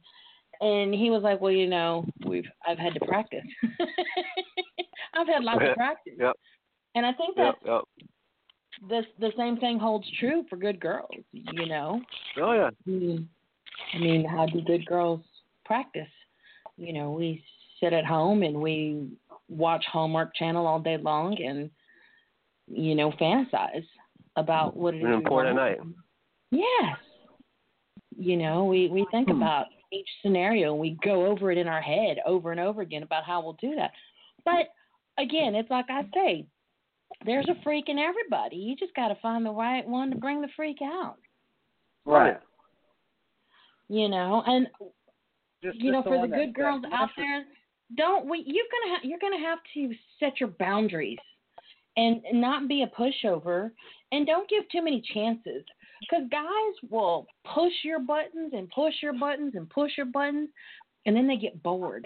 [0.62, 3.44] and he was like, "Well, you know, we've I've had to practice.
[5.14, 6.34] I've had lots of practice." Yep.
[6.96, 7.84] And I think that Yep.
[8.00, 8.10] Yep.
[8.90, 12.02] the the same thing holds true for good girls, you know.
[12.42, 12.70] Oh yeah.
[12.70, 13.30] I mean,
[13.94, 15.22] I mean, how do good girls
[15.66, 16.08] practice?
[16.78, 17.44] You know, we
[17.80, 19.10] sit at home and we
[19.50, 21.70] watch Hallmark Channel all day long and
[22.68, 23.86] you know fantasize
[24.36, 25.04] about what it is.
[25.04, 25.78] We report night.
[26.52, 26.98] Yes.
[28.18, 29.42] You know, we we think hmm.
[29.42, 29.66] about
[29.96, 33.24] each scenario and we go over it in our head over and over again about
[33.24, 33.92] how we'll do that.
[34.44, 34.68] But
[35.18, 36.46] again, it's like I say,
[37.26, 38.58] there's a freak in everybody.
[38.58, 41.18] You just got to find the right one to bring the freak out.
[42.06, 42.40] Right.
[43.88, 44.68] You know, and
[45.64, 47.46] Just, you know, just for the one that- good girls that out there,
[47.96, 48.44] don't we?
[48.46, 51.20] You're gonna ha- you're gonna have to set your boundaries
[51.98, 53.72] and not be a pushover,
[54.12, 55.64] and don't give too many chances
[56.02, 60.50] because guys will push your buttons and push your buttons and push your buttons,
[61.06, 62.06] and then they get bored.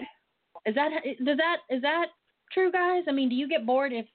[0.66, 0.90] Is that
[1.24, 2.06] does that is that
[2.52, 3.04] true, guys?
[3.08, 4.06] I mean, do you get bored if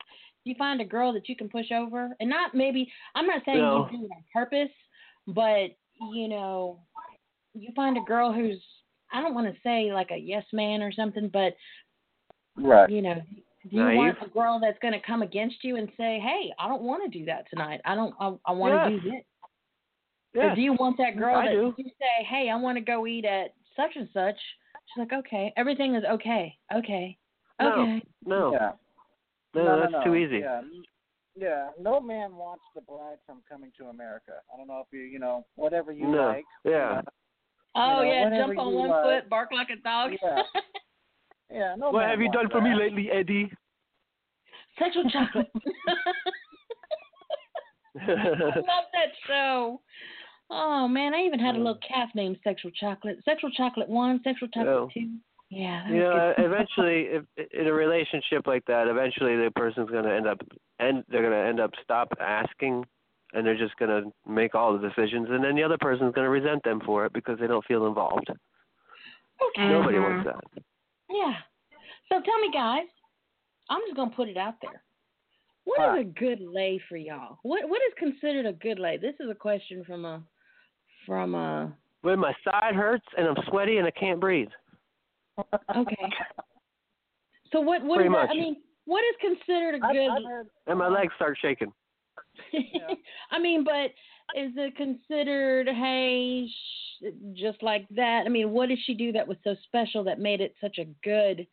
[0.43, 3.57] you find a girl that you can push over, and not maybe I'm not saying
[3.57, 3.89] No.
[3.91, 4.73] you do it on purpose,
[5.27, 5.71] but
[6.11, 6.79] you know,
[7.53, 8.61] you find a girl who's
[9.11, 11.55] I don't want to say like a yes man or something, but
[12.57, 12.89] Right.
[12.89, 13.15] you know,
[13.69, 13.97] do you Naive.
[13.97, 17.03] want a girl that's going to come against you and say, "Hey, I don't want
[17.03, 17.81] to do that tonight.
[17.83, 18.13] I don't.
[18.19, 19.23] I, I want to do this."
[20.35, 20.51] Yeah.
[20.51, 21.73] Or do you want that girl I that do.
[21.77, 24.35] you say, "Hey, I want to go eat at such and such"?
[24.93, 27.17] She's like, "Okay, everything is okay, okay,
[27.61, 28.51] okay." No.
[28.51, 28.71] Yeah.
[29.53, 30.39] No, no, that's no, too easy.
[30.39, 30.61] Yeah.
[31.37, 31.69] Yeah.
[31.79, 34.33] No man wants the bride from coming to America.
[34.53, 36.27] I don't know if you, you know, whatever you No.
[36.27, 36.45] like.
[36.65, 37.01] you Yeah.
[37.03, 37.11] know.
[37.77, 39.03] Oh You know, yeah, jump on one like.
[39.03, 40.11] foot, bark like a dog.
[40.21, 40.41] Yeah.
[41.51, 41.75] Yeah.
[41.77, 43.51] No What man have you wants done for me lately, Eddie?
[44.79, 45.47] Sexual chocolate.
[48.01, 49.79] I love that show.
[50.49, 53.17] Oh man, I even had a little calf named Sexual Chocolate.
[53.25, 54.89] Sexual Chocolate One, Sexual Chocolate Oh.
[54.93, 55.09] Two.
[55.51, 56.45] Yeah, you know, good.
[56.45, 57.23] eventually, if
[57.53, 60.39] in a relationship like that, eventually the person's gonna end up,
[60.79, 62.83] and they're gonna end up stop asking,
[63.33, 66.63] and they're just gonna make all the decisions, and then the other person's gonna resent
[66.63, 68.27] them for it because they don't feel involved.
[69.49, 69.69] Okay.
[69.69, 70.03] Nobody Mhm.
[70.03, 70.63] wants that.
[71.09, 71.37] Yeah.
[72.09, 72.87] So tell me, guys.
[73.69, 74.83] I'm just gonna put it out there.
[75.63, 77.39] What is a good lay for y'all?
[77.43, 78.97] What What is considered a good lay?
[78.97, 80.23] This is a question from a
[81.05, 81.73] from a.
[82.01, 84.49] When my side hurts and I'm sweaty and I can't breathe.
[85.75, 86.09] Okay.
[87.51, 88.29] So what what Pretty is that?
[88.29, 90.09] I mean, what is considered a I've, good?
[90.11, 90.47] I've heard.
[90.67, 91.71] And my legs start shaking.
[93.31, 93.91] I mean, but
[94.35, 98.23] is it considered, hey, sh- just like that?
[98.25, 100.85] I mean, what did she do that was so special that made it such a
[101.03, 101.47] good?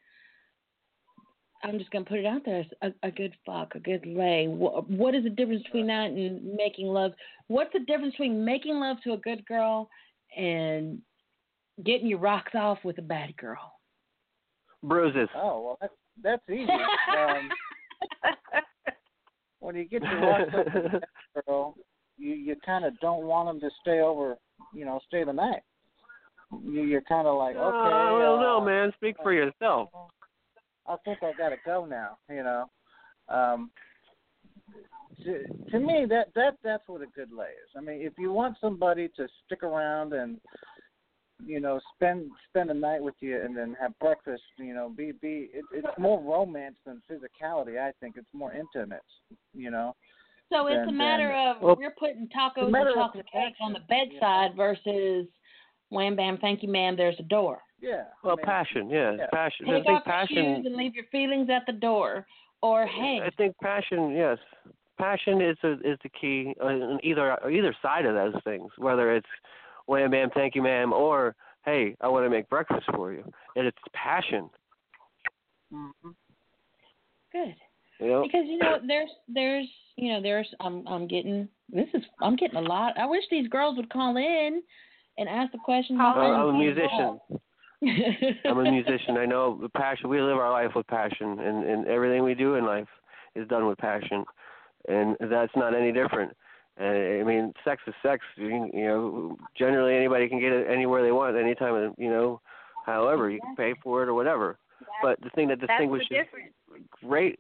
[1.65, 4.49] I'm just gonna put it out there a, a good fuck, a good lay.
[4.49, 7.13] What, what is the difference between that and making love?
[7.49, 9.89] What's the difference between making love to a good girl
[10.37, 11.01] and
[11.85, 13.73] getting your rocks off with a bad girl?
[14.83, 15.29] Bruises.
[15.37, 16.69] Oh well, that's that's easy.
[16.73, 17.49] um,
[19.61, 21.77] when you get your rocks up with that girl,
[22.19, 24.37] you you kind of don't want them to stay over,
[24.75, 25.63] you know, stay the night.
[26.65, 28.93] You, you're kind of like, okay, Oh, well, no, uh, man.
[28.97, 29.89] Speak for yourself.
[30.87, 32.18] I think I gotta go now.
[32.28, 32.70] You know,
[33.28, 33.70] um,
[35.24, 37.70] to, to me that that that's what a good lay is.
[37.76, 40.39] I mean, if you want somebody to stick around and
[41.45, 45.12] you know spend spend a night with you and then have breakfast, you know, be
[45.12, 47.78] be it, it's more romance than physicality.
[47.78, 49.03] I think it's more intimate.
[49.55, 49.95] You know.
[50.51, 53.80] So it's a matter then- of Well, we're putting tacos and chocolate cake on the
[53.80, 55.26] connection, bedside versus
[55.89, 57.62] wham bam, thank you ma'am, there's a door.
[57.83, 58.05] Yeah.
[58.22, 59.26] Well, I mean, passion, yeah, yeah.
[59.33, 59.68] passion.
[59.68, 62.24] I Take think off your shoes and leave your feelings at the door.
[62.62, 64.39] Or hey, I think passion, yes,
[64.99, 68.70] passion is a, is the key uh, on either either side of those things.
[68.78, 69.26] Whether it's
[69.87, 73.24] wham bam, thank you, ma'am, or hey, I want to make breakfast for you.
[73.57, 74.49] And it's passion.
[75.72, 76.11] Mm-hmm.
[77.33, 77.55] Good.
[77.99, 79.66] You know, Because you know, there's there's
[79.97, 82.97] you know, there's I'm I'm getting this is I'm getting a lot.
[82.97, 84.62] I wish these girls would call in
[85.18, 85.99] and ask the questions.
[86.01, 87.18] I'm, on I'm a and- musician.
[87.83, 89.16] I'm a musician.
[89.16, 90.09] I know the passion.
[90.09, 92.89] We live our life with passion, and and everything we do in life
[93.35, 94.24] is done with passion,
[94.89, 96.37] and that's not any different.
[96.76, 98.24] And I mean, sex is sex.
[98.37, 101.95] You, you know, generally anybody can get it anywhere they want, anytime.
[101.99, 102.41] You know,
[102.87, 104.59] however you can pay for it or whatever.
[105.03, 106.09] But the thing that distinguishes
[107.05, 107.39] great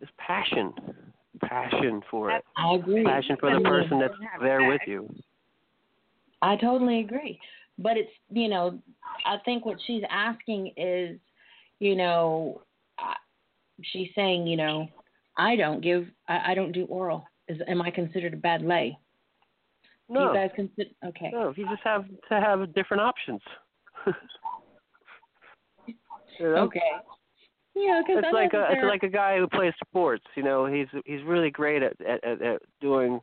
[0.00, 0.72] is passion,
[1.40, 3.04] passion for it, I agree.
[3.04, 5.08] passion for the person that's have there with you.
[6.42, 7.40] I totally agree.
[7.78, 8.78] But it's, you know,
[9.24, 11.18] I think what she's asking is,
[11.78, 12.60] you know,
[13.82, 14.88] she's saying, you know,
[15.36, 17.24] I don't give, I, I don't do oral.
[17.46, 18.98] Is am I considered a bad lay?
[20.08, 20.90] Do No, you guys consider?
[21.06, 21.30] Okay.
[21.32, 23.40] no, you just have to have different options.
[25.86, 25.94] you
[26.40, 26.56] know?
[26.56, 26.80] Okay.
[27.74, 30.24] Yeah, because it's like a, it's like a guy who plays sports.
[30.34, 33.20] You know, he's he's really great at at, at, at doing,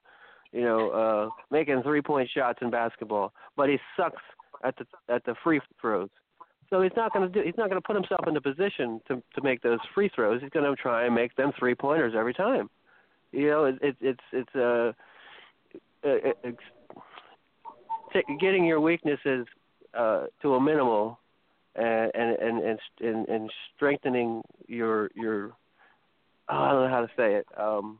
[0.53, 4.21] you know, uh making three point shots in basketball, but he sucks
[4.63, 6.09] at the at the free throws.
[6.69, 7.45] So he's not going to do.
[7.45, 10.41] He's not going to put himself in a position to to make those free throws.
[10.41, 12.69] He's going to try and make them three pointers every time.
[13.31, 14.91] You know, it, it, it's it's uh,
[16.03, 16.57] it, it's
[18.13, 19.45] t- getting your weaknesses
[19.93, 21.19] uh, to a minimal
[21.75, 25.51] and and and and, and, and strengthening your your
[26.49, 27.45] oh, I don't know how to say it.
[27.57, 27.99] Um,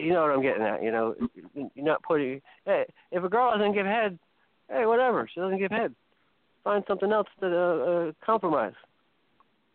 [0.00, 0.82] you know what I'm getting at.
[0.82, 1.14] You know,
[1.54, 2.40] you're not putting.
[2.64, 4.18] Hey, if a girl doesn't give head,
[4.70, 5.28] hey, whatever.
[5.32, 5.94] She doesn't give head.
[6.64, 8.74] Find something else to uh, uh, compromise.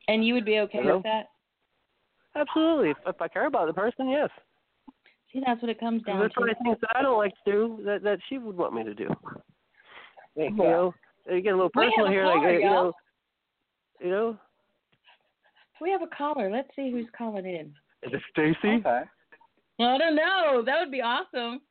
[0.08, 0.98] and you would be okay Hello?
[0.98, 1.30] with that?
[2.36, 2.90] Absolutely.
[2.92, 4.30] If, if I care about the person, yes.
[5.32, 6.46] See, that's what it comes down There's to.
[6.46, 8.84] That's probably things that I don't like to do that that she would want me
[8.84, 9.08] to do.
[10.36, 10.94] You know,
[11.30, 12.94] you get a little personal here, caller, like uh, you know,
[14.02, 14.38] you know.
[15.82, 16.52] We have a caller.
[16.52, 17.74] Let's see who's calling in.
[18.04, 18.76] Is it Stacy?
[18.80, 19.02] Okay.
[19.80, 20.62] I don't know.
[20.66, 21.62] That would be awesome.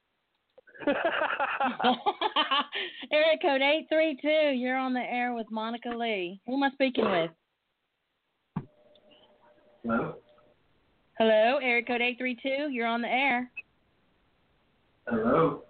[3.12, 4.52] Area code eight three two.
[4.54, 6.40] You're on the air with Monica Lee.
[6.46, 7.30] Who am I speaking with?
[9.82, 10.14] Hello.
[11.18, 12.70] Hello, area code eight three two.
[12.70, 13.50] You're on the air.
[15.06, 15.62] Hello.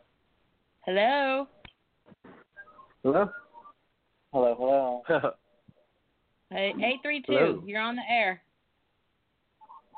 [0.86, 1.48] Hello.
[3.02, 3.28] Hello.
[4.32, 5.32] Hello, hello.
[6.50, 7.32] Hey, eight three two.
[7.32, 7.62] Hello.
[7.66, 8.40] You're on the air.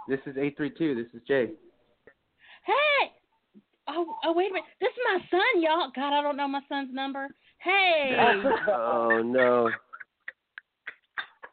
[0.09, 0.95] This is eight three two.
[0.95, 1.51] This is Jay.
[2.65, 3.11] Hey.
[3.89, 4.65] Oh, oh, wait a minute.
[4.81, 5.91] This is my son, y'all.
[5.95, 7.29] God, I don't know my son's number.
[7.59, 8.17] Hey.
[8.69, 9.71] oh no.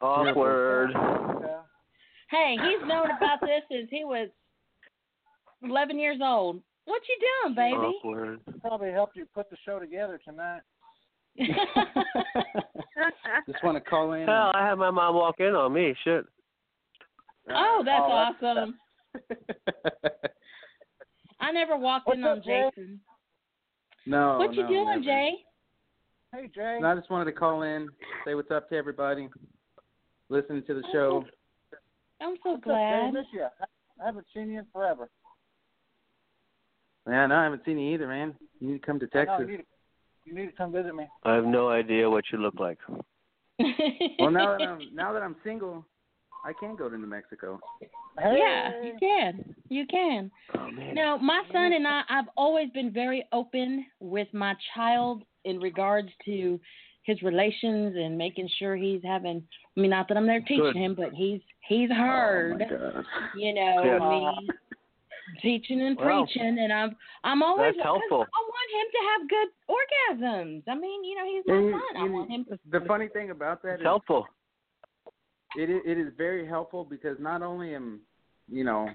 [0.02, 0.90] Awkward.
[0.94, 1.46] Okay.
[2.30, 4.28] hey, he's known about this since he was
[5.62, 6.60] eleven years old.
[6.86, 7.76] What you doing, baby?
[7.76, 8.40] Awkward.
[8.60, 10.60] Probably helped you put the show together tonight.
[13.46, 14.26] Just want to call in.
[14.26, 15.94] Hell, I had my mom walk in on me.
[16.04, 16.24] Shit.
[17.50, 18.78] oh, that's Oh, that's- awesome.
[21.44, 22.70] I never walked What's in up, on Jay?
[22.74, 23.00] Jason.
[24.06, 24.38] no.
[24.38, 25.02] what you no, doing, never.
[25.02, 25.30] Jay?
[26.32, 26.78] Hey, Jay.
[26.80, 27.88] No, I just wanted to call in,
[28.24, 29.28] say what's up to everybody,
[30.30, 31.24] listening to the oh, show.
[32.22, 32.70] I'm so What's up, Jay?
[32.70, 33.12] glad.
[33.12, 33.46] Miss you.
[34.02, 35.10] I haven't seen you in forever.
[37.06, 38.34] Yeah, no, I haven't seen you either, man.
[38.60, 39.46] You need to come to I know, Texas.
[39.46, 39.64] you, need to,
[40.24, 41.06] you need to come visit me.
[41.24, 42.78] I have no idea what you look like.
[44.18, 45.84] Well, now that I'm now that I'm single,
[46.44, 47.58] I can go to New Mexico.
[48.18, 48.36] Hey.
[48.38, 49.54] yeah, you can.
[49.68, 50.30] You can.
[50.56, 50.94] Oh man.
[50.94, 56.08] No, my son and I, I've always been very open with my child in regards
[56.26, 56.60] to
[57.02, 59.42] his relations and making sure he's having.
[59.76, 60.76] I mean, not that I'm there teaching Good.
[60.76, 62.62] him, but he's he's heard.
[62.70, 63.02] Oh my
[63.36, 63.98] you know Yeah.
[64.08, 64.48] me
[65.42, 68.22] teaching and Well, preaching, and I'm I'm always that's helpful.
[68.22, 70.62] I want him to have good orgasms.
[70.68, 72.02] I mean, you know, he's my And son.
[72.02, 72.44] I want him.
[72.50, 74.26] To, The funny thing about that It's is helpful.
[75.56, 78.00] It is, it is very helpful because not only am
[78.48, 78.88] you know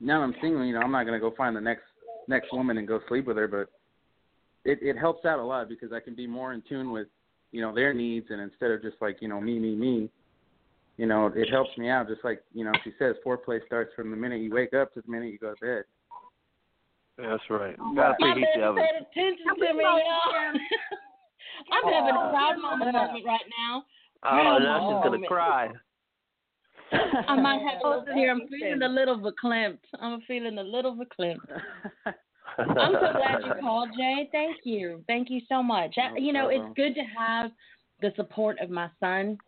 [0.00, 1.82] now I'm single, you know, I'm not gonna go find the next
[2.28, 3.68] next woman and go sleep with her, but
[4.64, 7.08] it it helps out a lot because I can be more in tune with
[7.50, 10.10] you know their needs and instead of just like you know me me me,
[10.96, 12.08] you know, it helps me out.
[12.08, 15.00] Just like you know she says, foreplay starts from the minute you wake up to
[15.00, 15.84] the minute you go to bed.
[17.16, 17.74] That's right.
[17.80, 18.84] Oh Gotta My preheat the baby oven.
[18.84, 20.54] paid attention to me, y'all.
[21.72, 23.84] I'm having a proud moment right now.
[24.24, 25.68] Oh, now she's gonna cry.
[26.92, 28.30] I might have to look here.
[28.30, 29.78] I'm feeling a little verklempt.
[30.00, 31.40] I'm feeling a little verklempt.
[32.58, 34.28] I'm so glad you called, Jay.
[34.32, 35.04] Thank you.
[35.06, 35.94] Thank you so much.
[35.98, 37.50] I- you know, it's good to have
[38.00, 39.38] the support of my son.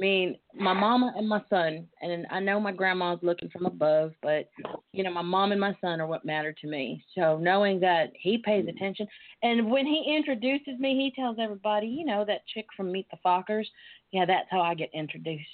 [0.00, 4.12] I mean, my mama and my son, and I know my grandma's looking from above,
[4.22, 4.48] but
[4.92, 7.04] you know, my mom and my son are what matter to me.
[7.14, 9.06] So knowing that he pays attention,
[9.42, 13.18] and when he introduces me, he tells everybody, you know, that chick from Meet the
[13.22, 13.66] Fockers.
[14.10, 15.44] Yeah, that's how I get introduced.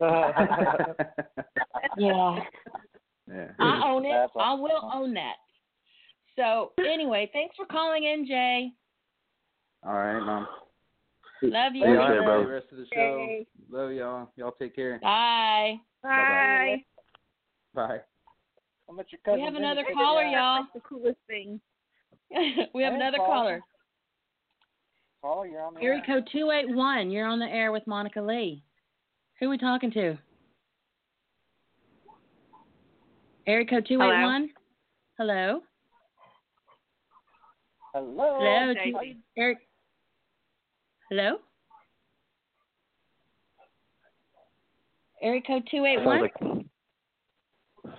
[1.96, 2.38] Yeah.
[3.28, 3.46] yeah.
[3.58, 4.10] I own it.
[4.10, 5.36] That's I will own that.
[6.36, 8.70] So anyway, thanks for calling in, Jay.
[9.84, 10.46] All right, mom.
[11.42, 11.84] Love you.
[11.86, 12.44] Take Y'all care, enjoy bro.
[12.44, 13.44] the rest of the show.
[13.70, 14.28] Love y'all.
[14.36, 14.98] Y'all take care.
[15.02, 15.76] Bye.
[16.02, 16.84] Bye.
[17.74, 17.98] Bye.
[18.88, 20.32] How much your cousin We have another figured caller, out?
[20.32, 20.62] y'all.
[20.62, 21.60] That's the coolest thing.
[22.74, 23.60] we have Hey, another caller.
[23.60, 23.62] caller.
[25.22, 26.14] Caller, you're on the Area air.
[26.14, 27.10] code two eight one.
[27.10, 28.62] You're on the air with Monica Lee.
[29.38, 30.16] Who are we talking to?
[33.46, 34.50] Area code two eight one.
[35.18, 35.60] Hello.
[37.94, 38.38] Hello.
[38.40, 38.74] Hello.
[38.74, 38.92] Jay.
[38.92, 38.98] Two,
[39.36, 39.58] Eric.
[41.10, 41.38] Hello.
[45.20, 46.34] Area code two eight Sounds like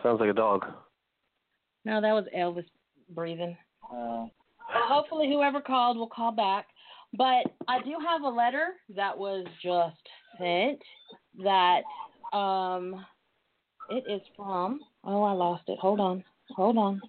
[0.01, 0.65] sounds like a dog.
[1.83, 2.65] No, that was Elvis
[3.13, 3.57] breathing.
[3.83, 4.31] Uh, Well,
[4.69, 6.67] hopefully, whoever called will call back.
[7.13, 9.97] But I do have a letter that was just
[10.37, 10.81] sent
[11.43, 11.81] that
[12.35, 13.05] um,
[13.89, 14.79] it is from.
[15.03, 15.77] Oh, I lost it.
[15.79, 16.23] Hold on.
[16.51, 17.01] Hold on.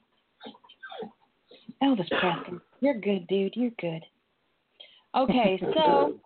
[1.80, 2.58] Elvis Presley.
[2.80, 3.54] You're good, dude.
[3.54, 4.02] You're good.
[5.16, 6.18] Okay, so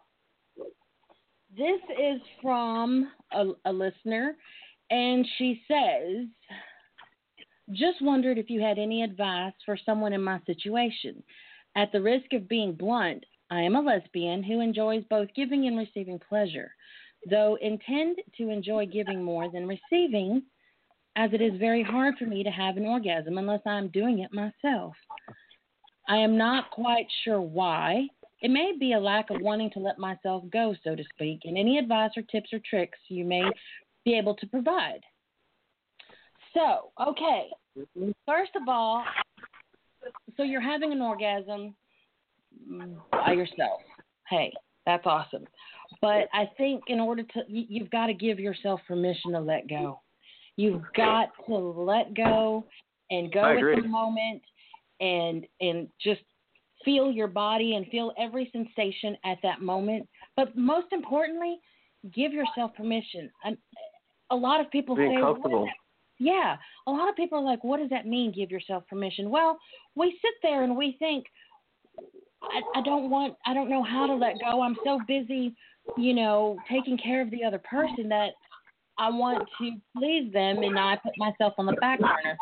[1.57, 4.37] this is from a, a listener,
[4.91, 6.27] and she says,
[7.73, 11.23] just wondered if you had any advice for someone in my situation.
[11.77, 15.77] At the risk of being blunt, I am a lesbian who enjoys both giving and
[15.77, 16.73] receiving pleasure,
[17.29, 20.43] though intend to enjoy giving more than receiving,
[21.17, 24.33] as it is very hard for me to have an orgasm unless I'm doing it
[24.33, 24.95] myself.
[26.09, 28.09] I am not quite sure why.
[28.47, 31.59] It may be a lack of wanting to let myself go, so to speak, and
[31.59, 33.43] any advice or tips or tricks you may
[34.05, 35.01] be able to provide.
[36.55, 37.49] So, okay.
[38.25, 39.03] First of all,
[40.37, 41.75] so you're having an orgasm
[43.11, 43.81] by yourself.
[44.31, 44.53] Hey,
[44.87, 45.45] that's awesome.
[46.01, 49.69] But I think in order to, you, you've got to give yourself permission to let
[49.69, 50.01] go.
[50.55, 52.65] You've got to let go
[53.11, 54.43] and go with the moment
[55.01, 56.21] and and just
[56.87, 60.09] feel your body and feel every sensation at that moment.
[60.37, 61.59] But most importantly,
[62.15, 63.31] give yourself permission.
[63.45, 63.59] And
[64.31, 65.69] a lot of people Being say, comfortable.
[66.19, 66.57] yeah,
[66.87, 68.33] a lot of people are like, "What does that mean?
[68.33, 69.59] Give yourself permission." Well,
[69.97, 71.27] we sit there and we think,
[72.43, 74.63] I, "I don't want, I don't know how to let go.
[74.63, 75.55] I'm so busy,
[75.97, 78.31] you know, taking care of the other person that
[78.99, 82.39] I want to please them, and I put myself on the back burner."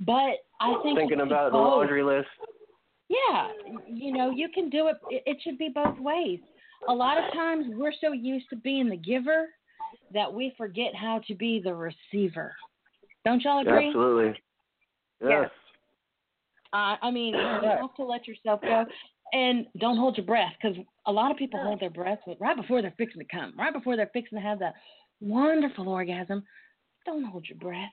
[0.00, 2.28] But I think Thinking about the laundry list.
[3.10, 3.48] Yeah,
[3.88, 4.96] you know, you can do it.
[5.10, 6.38] It it should be both ways.
[6.88, 9.48] A lot of times we're so used to being the giver
[10.14, 12.54] that we forget how to be the receiver.
[13.24, 13.88] Don't y'all agree?
[13.88, 14.40] Absolutely.
[15.20, 15.50] Yes.
[16.72, 18.84] Uh, I mean, you have to let yourself go,
[19.32, 22.80] and don't hold your breath because a lot of people hold their breath right before
[22.80, 24.74] they're fixing to come, right before they're fixing to have that
[25.20, 26.44] wonderful orgasm.
[27.04, 27.90] Don't hold your breath.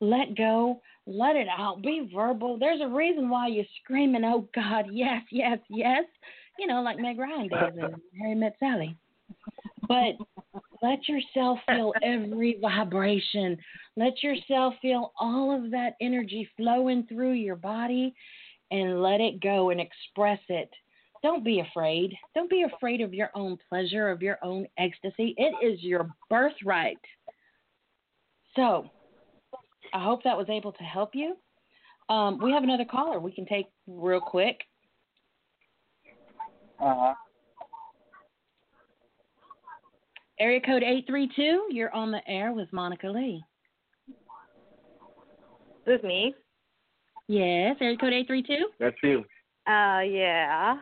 [0.00, 0.80] Let go.
[1.06, 1.82] Let it out.
[1.82, 2.58] Be verbal.
[2.58, 6.04] There's a reason why you're screaming, "Oh God, yes, yes, yes!"
[6.58, 8.96] You know, like Meg Ryan does in Harry Met Sally.
[9.88, 10.16] But
[10.82, 13.56] let yourself feel every vibration.
[13.96, 18.14] Let yourself feel all of that energy flowing through your body
[18.70, 20.70] and let it go and express it.
[21.22, 22.14] Don't be afraid.
[22.34, 25.34] Don't be afraid of your own pleasure, of your own ecstasy.
[25.36, 26.98] It is your birthright.
[28.54, 28.90] So,
[29.96, 31.36] I hope that was able to help you.
[32.10, 34.58] Um, we have another caller we can take real quick.
[36.78, 37.14] Uh huh.
[40.38, 43.42] Area code 832, you're on the air with Monica Lee.
[45.86, 46.34] This is me.
[47.26, 48.66] Yes, area code 832.
[48.78, 49.20] That's you.
[49.66, 50.76] Uh, yeah.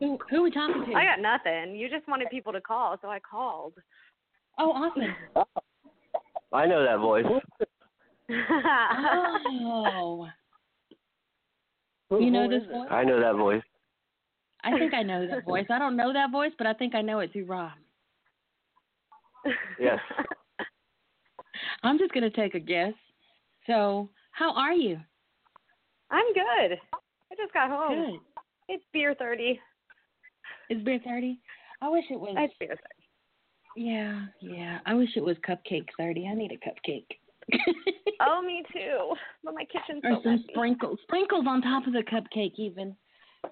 [0.00, 0.94] Who, who are we talking to?
[0.94, 1.76] I got nothing.
[1.76, 3.74] You just wanted people to call, so I called.
[4.58, 5.14] oh, awesome.
[6.54, 7.26] I know that voice.
[8.50, 10.28] Oh.
[12.10, 12.88] You know this voice?
[12.90, 13.62] I know that voice.
[14.64, 15.66] I think I know that voice.
[15.70, 17.72] I don't know that voice, but I think I know it through Rob.
[19.80, 19.98] Yes.
[21.82, 22.92] I'm just going to take a guess.
[23.66, 24.98] So, how are you?
[26.10, 26.78] I'm good.
[26.78, 28.12] I just got home.
[28.12, 28.20] Good.
[28.68, 29.58] It's beer thirty.
[30.68, 31.40] It's beer 30?
[31.80, 32.34] I wish it was.
[32.38, 33.02] It's beer thirty.
[33.74, 34.78] Yeah, yeah.
[34.86, 36.28] I wish it was cupcake 30.
[36.28, 37.06] I need a cupcake.
[38.24, 39.14] Oh, me too.
[39.42, 40.44] But my kitchen's or so some messy.
[40.50, 40.98] sprinkles.
[41.02, 42.94] Sprinkles on top of the cupcake, even.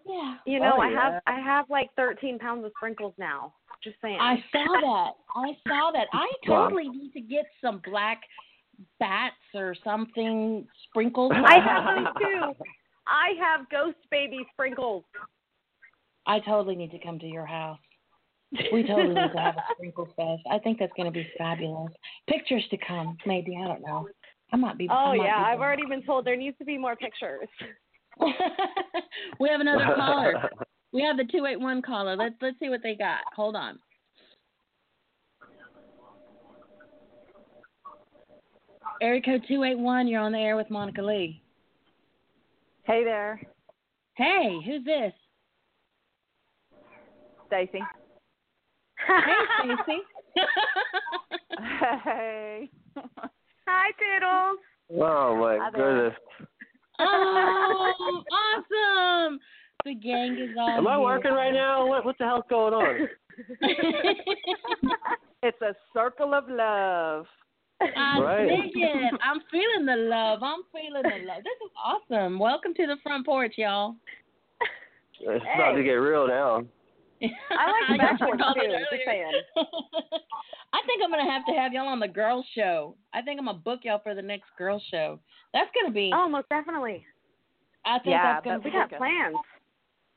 [0.06, 0.36] Yeah.
[0.46, 1.12] You know, Oh, I yeah.
[1.12, 3.52] have I have like 13 pounds of sprinkles now.
[3.82, 4.18] Just saying.
[4.20, 5.12] I saw that.
[5.34, 6.06] I saw that.
[6.12, 6.64] I Wow.
[6.68, 8.20] totally need to get some black
[9.00, 11.32] bats or something sprinkles.
[11.34, 12.64] I have those too.
[13.08, 15.02] I have ghost baby sprinkles.
[16.26, 17.78] I totally need to come to your house.
[18.72, 20.42] We totally need to have a sprinkle fest.
[20.50, 21.92] I think that's going to be fabulous.
[22.28, 23.56] Pictures to come, maybe.
[23.56, 24.08] I don't know.
[24.52, 24.88] I might be.
[24.90, 25.66] Oh might yeah, be I've wrong.
[25.66, 27.48] already been told there needs to be more pictures.
[29.40, 30.48] we have another caller.
[30.92, 32.16] We have the two eight one caller.
[32.16, 33.20] Let's let's see what they got.
[33.36, 33.78] Hold on.
[39.00, 40.08] Area code two eight one.
[40.08, 41.40] You're on the air with Monica Lee.
[42.82, 43.40] Hey there,
[44.16, 45.12] Hey, who's this?
[47.46, 47.80] Stacy.
[49.06, 50.00] Hey, Stacy.
[51.74, 52.70] hey.
[53.66, 54.58] Hi, Toodles.
[55.00, 56.14] Oh my Hi goodness.
[56.98, 59.38] oh, awesome!
[59.84, 60.78] The gang is on.
[60.78, 61.00] Am I here.
[61.02, 61.86] working right now?
[61.86, 63.08] What what the hell's going on?
[65.42, 67.24] It's a circle of love.
[67.80, 68.46] I Right.
[68.46, 69.14] dig it.
[69.22, 70.42] I'm feeling the love.
[70.42, 71.42] I'm feeling the love.
[71.42, 72.38] This is awesome.
[72.38, 73.96] Welcome to the front porch, y'all.
[75.18, 76.62] It's about to get real now.
[77.22, 78.72] I like the You back should porch call it too.
[78.90, 79.32] Just saying.
[80.72, 82.96] I think I'm gonna have to have y'all on the girls show.
[83.12, 85.18] I think I'm gonna book y'all for the next girls show.
[85.52, 86.10] That's gonna be.
[86.14, 87.04] Oh, most definitely.
[87.84, 88.70] I think yeah, that's gonna be.
[88.70, 89.36] We got plans.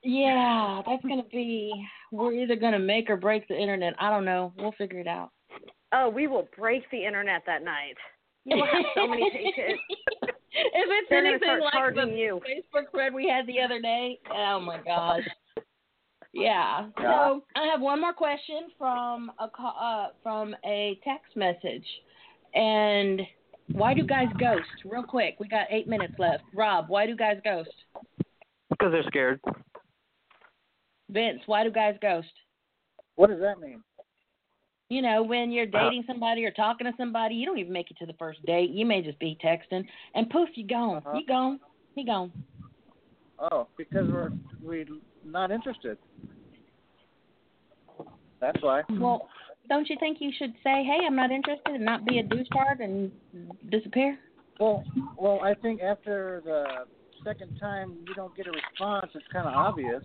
[0.04, 1.72] Yeah, that's gonna be.
[2.12, 3.94] We're either gonna make or break the internet.
[4.00, 4.54] I don't know.
[4.58, 5.32] We'll figure it out.
[5.94, 7.96] Oh, we will break the internet that night.
[8.46, 9.80] You will have so many tickets.
[10.22, 12.42] if it's They're anything like the you.
[12.48, 15.24] Facebook thread we had the other day, oh my gosh.
[16.34, 16.88] Yeah.
[17.00, 17.28] Yeah.
[17.30, 21.86] So I have one more question from a ca- uh, from a text message,
[22.56, 23.22] and
[23.74, 24.68] why do guys ghost?
[24.84, 26.44] Real quick, we got eight minutes left.
[26.54, 27.70] Rob, why do guys ghost?
[28.70, 29.40] Because they're scared.
[31.10, 32.28] Vince, why do guys ghost?
[33.16, 33.84] What does that mean?
[34.90, 37.92] You know, when you're Uh, dating somebody or talking to somebody, you don't even make
[37.92, 38.72] it to the first date.
[38.72, 40.98] You may just be texting, and poof, you gone.
[40.98, 41.18] Uh-huh.
[41.18, 41.60] You gone.
[41.96, 42.32] He gone.
[43.38, 44.32] Oh, because we're
[44.64, 44.86] we
[45.24, 45.98] not interested.
[48.42, 48.84] That's why.
[48.90, 49.30] Well,
[49.70, 52.82] don't you think you should say, "Hey, I'm not interested," and not be a douchebag
[52.84, 53.12] and
[53.70, 54.20] disappear?
[54.60, 54.84] Well,
[55.18, 56.86] well, I think after the
[57.24, 60.04] second time you don't get a response, it's kind of obvious.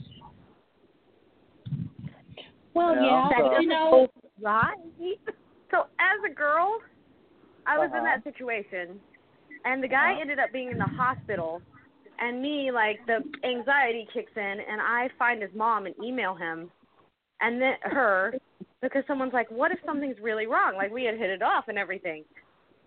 [2.74, 4.08] Well, Yeah, yeah, so- you know,
[4.40, 4.74] Right.
[5.70, 6.78] So as a girl,
[7.66, 8.04] I was in Uh-huh.
[8.04, 9.02] that situation,
[9.66, 10.20] and the guy Uh-huh.
[10.22, 11.60] ended up being in the hospital,
[12.18, 16.70] and me like the anxiety kicks in, and I find his mom and email him,
[17.40, 18.34] and then her,
[18.82, 20.74] because someone's like, what if something's really wrong?
[20.76, 22.24] Like we had hit it off and everything,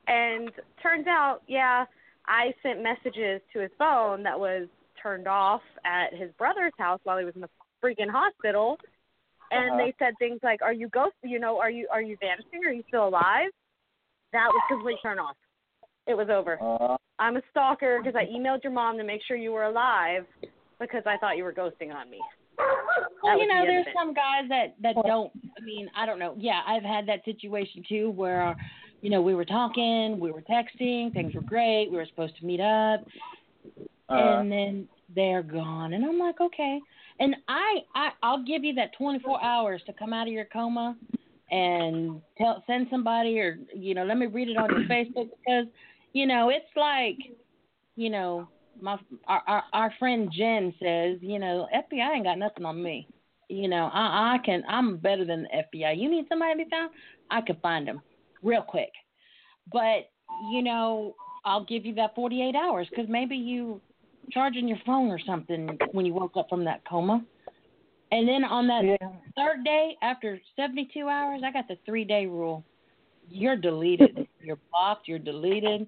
[0.07, 0.51] and
[0.82, 1.86] turns out, yeah,
[2.27, 4.67] I sent messages to his phone that was
[5.01, 7.49] turned off at his brother's house while he was in the
[7.84, 8.77] freaking hospital
[9.51, 9.77] and Uh-huh.
[9.77, 11.15] they said things like, "Are you ghost?
[11.23, 12.65] You know, are you are you vanishing?
[12.65, 13.51] Are you still alive?"
[14.32, 15.36] That was completely turned off.
[16.08, 16.58] It was over.
[16.62, 20.26] Uh, I'm a stalker because I emailed your mom to make sure you were alive
[20.80, 22.20] because I thought you were ghosting on me.
[23.24, 25.32] well, you know, the there's some guys that that don't.
[25.58, 26.36] I mean, I don't know.
[26.38, 28.56] Yeah, I've had that situation too, where,
[29.02, 32.45] you know, we were talking, we were texting, things were great, we were supposed to
[32.45, 33.06] meet up,
[34.10, 36.80] uh, and then they're gone, and I'm like, okay.
[37.20, 40.97] And I, I, I'll give you that 24 hours to come out of your coma
[41.52, 45.68] and tell, send somebody, or you know, let me read it on your Facebook because,
[46.14, 47.18] you know, it's like,
[47.95, 48.47] you know,
[48.82, 48.97] my
[49.28, 53.07] our, our our friend Jen says, you know, FBI ain't got nothing on me.
[53.49, 55.97] You know, I I can I'm better than the FBI.
[55.97, 56.91] You need somebody to be found,
[57.30, 58.01] I can find them
[58.41, 58.91] real quick.
[59.72, 60.09] But
[60.51, 63.82] you know, I'll give you that 48 hours because maybe you
[64.32, 67.24] charging your phone or something when you woke up from that coma.
[68.12, 69.09] And then on that yeah.
[69.38, 72.64] third day, after 72 hours, I got the three day rule.
[73.30, 74.28] You're deleted.
[74.41, 75.07] you're blocked.
[75.07, 75.88] You're deleted.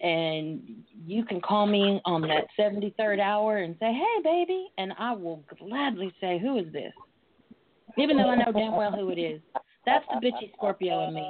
[0.00, 4.68] And you can call me on that 73rd hour and say, hey, baby.
[4.78, 6.92] And I will gladly say, who is this?
[7.96, 9.40] Even though I know damn well who it is.
[9.84, 11.26] That's the bitchy Scorpio in me.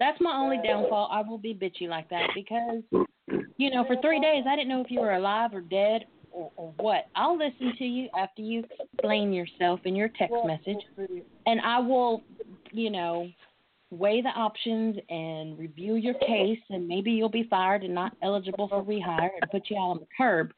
[0.00, 1.10] That's my only downfall.
[1.12, 2.82] I will be bitchy like that because,
[3.56, 6.50] you know, for three days I didn't know if you were alive or dead or,
[6.56, 7.08] or what.
[7.16, 10.82] I'll listen to you after you explain yourself in your text message,
[11.46, 12.22] and I will,
[12.70, 13.28] you know,
[13.90, 18.68] weigh the options and review your case, and maybe you'll be fired and not eligible
[18.68, 20.52] for rehire and put you out on the curb.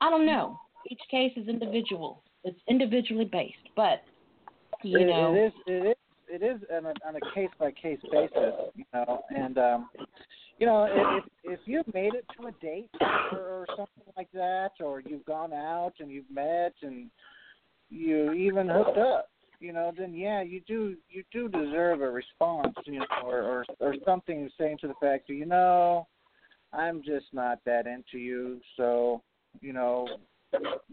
[0.00, 0.58] I don't know.
[0.90, 2.22] Each case is individual.
[2.44, 4.02] It's individually based, but
[4.82, 5.96] you it, know, it is it is
[6.28, 9.90] it is on a on a case by case basis, you know, and um,
[10.58, 12.90] you know if if you've made it to a date
[13.32, 17.10] or, or something like that, or you've gone out and you've met and
[17.90, 19.28] you even hooked up,
[19.62, 23.64] you know, then yeah, you do you do deserve a response, you know, or or,
[23.80, 26.06] or something saying to the fact that you know,
[26.72, 29.22] I'm just not that into you, so
[29.60, 30.08] you know,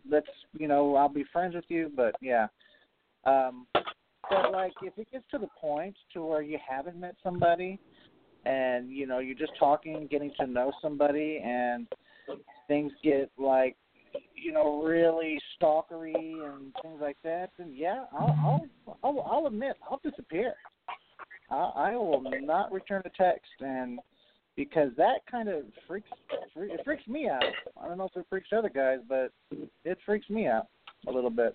[0.10, 2.48] let's you know I'll be friends with you, but yeah.
[3.26, 3.68] Um,
[4.30, 7.80] But like, if it gets to the point to where you haven't met somebody,
[8.46, 11.88] and you know you're just talking, getting to know somebody, and
[12.68, 13.76] things get like,
[14.36, 19.76] you know, really stalkery and things like that, then yeah, I'll I'll I'll, I'll admit
[19.90, 20.54] I'll disappear.
[21.50, 24.00] I, I will not return a text, and
[24.56, 26.10] because that kind of freaks
[26.56, 27.44] it freaks me out.
[27.82, 29.32] I don't know if it freaks other guys, but
[29.84, 30.68] it freaks me out
[31.08, 31.54] a little bit.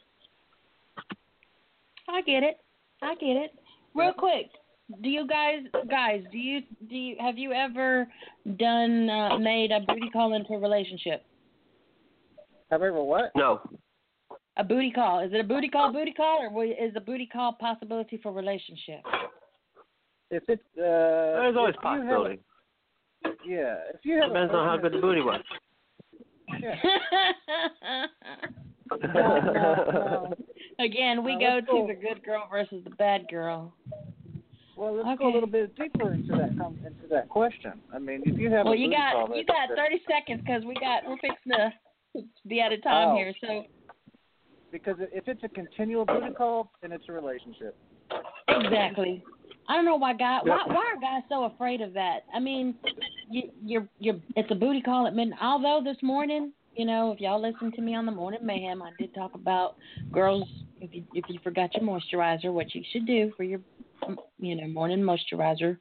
[2.08, 2.60] I get it.
[3.02, 3.54] I get it.
[3.94, 4.50] Real quick,
[5.02, 8.06] do you guys guys do you do you have you ever
[8.56, 11.24] done uh, made a booty call into a relationship?
[12.74, 13.30] Have I ever what?
[13.36, 13.60] No.
[14.56, 15.20] A booty call.
[15.20, 18.32] Is it a booty call booty call or wa- is a booty call possibility for
[18.32, 18.98] relationship?
[20.32, 22.40] If it's uh, There's always if you have a- possibility.
[23.46, 25.40] yeah, if you have Depends on how good the booty was.
[26.60, 26.74] Yeah.
[28.90, 28.96] No,
[29.38, 30.34] no, no.
[30.84, 31.86] Again, we No, go to go.
[31.86, 33.72] the good girl versus the bad girl.
[34.76, 37.74] Well, let's go a little bit deeper into that into that question.
[37.94, 40.42] I mean, if you have Well, a you booty call got you got 30 seconds
[40.44, 41.72] because we got we're fixing to
[42.46, 43.16] be out of time Oh.
[43.16, 43.34] here.
[43.40, 43.64] So
[44.70, 47.76] because if it's a continual booty call, then it's a relationship.
[48.48, 49.22] exactly.
[49.68, 50.74] I don't know why guy why Yep.
[50.74, 52.24] why are guys so afraid of that?
[52.34, 52.74] I mean,
[53.30, 55.38] you you're you're it's a booty call at midnight.
[55.40, 58.90] Although this morning, you know, if y'all listen to me on the morning mayhem, I
[58.98, 59.76] did talk about
[60.12, 60.48] girls
[60.80, 63.60] if you if you forgot your moisturizer, what you should do for your
[64.38, 65.78] you know morning moisturizer.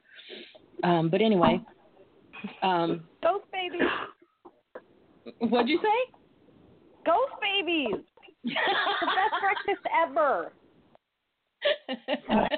[0.82, 1.60] Um, but anyway,
[2.62, 3.78] um, Ghost baby.
[5.40, 6.12] what'd you say?
[7.04, 8.02] Ghost babies.
[8.44, 10.52] the best breakfast ever.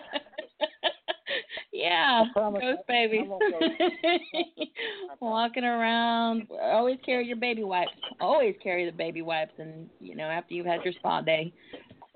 [1.72, 3.28] yeah, ghost babies.
[5.20, 7.92] Walking around, always carry your baby wipes.
[8.20, 11.53] Always carry the baby wipes, and you know after you've had your spa day.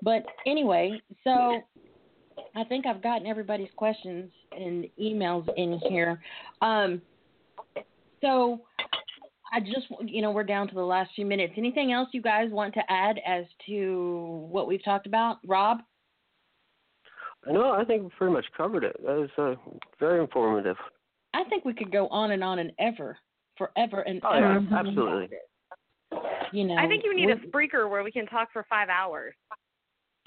[0.03, 1.61] But anyway, so
[2.55, 6.21] I think I've gotten everybody's questions and emails in here.
[6.61, 7.01] Um,
[8.21, 8.61] so
[9.51, 11.53] I just, you know, we're down to the last few minutes.
[11.57, 15.79] Anything else you guys want to add as to what we've talked about, Rob?
[17.45, 18.95] No, I think we pretty much covered it.
[19.05, 19.55] That was uh,
[19.99, 20.77] very informative.
[21.33, 23.17] I think we could go on and on and ever,
[23.57, 24.59] forever and Oh, ever.
[24.59, 25.29] yeah, absolutely.
[26.51, 28.89] You know, I think you need a we- Spreaker where we can talk for five
[28.89, 29.33] hours.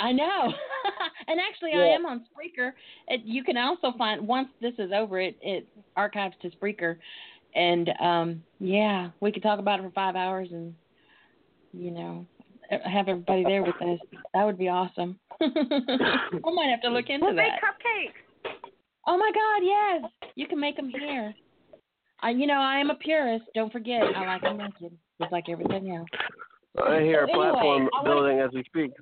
[0.00, 0.52] I know.
[1.28, 2.72] and actually, I am on Spreaker.
[3.08, 6.96] It, you can also find once this is over, it it archives to Spreaker,
[7.54, 10.74] and um yeah, we could talk about it for five hours, and
[11.72, 12.26] you know,
[12.70, 13.98] have everybody there with us.
[14.32, 15.18] That would be awesome.
[15.40, 15.46] I
[16.44, 18.50] might have to look into We'll make cupcakes.
[19.06, 19.62] Oh my God,
[20.02, 21.34] yes, you can make them here.
[22.22, 23.44] I, you know, I am a purist.
[23.54, 26.08] Don't forget, I like them naked, just like everything else.
[26.82, 28.92] I hear a So anyway, platform I wanna- building as we speak.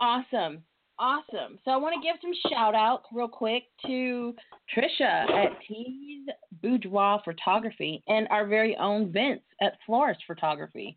[0.00, 0.62] Awesome.
[1.02, 1.58] Awesome.
[1.64, 4.32] So I want to give some shout outs real quick to
[4.72, 6.28] Trisha at T's
[6.62, 10.96] Boudoir Photography and our very own Vince at Florist Photography.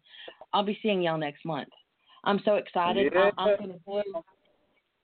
[0.53, 1.69] I'll be seeing y'all next month.
[2.23, 3.13] I'm so excited.
[3.15, 3.31] Yeah.
[3.35, 4.21] I, I'm gonna do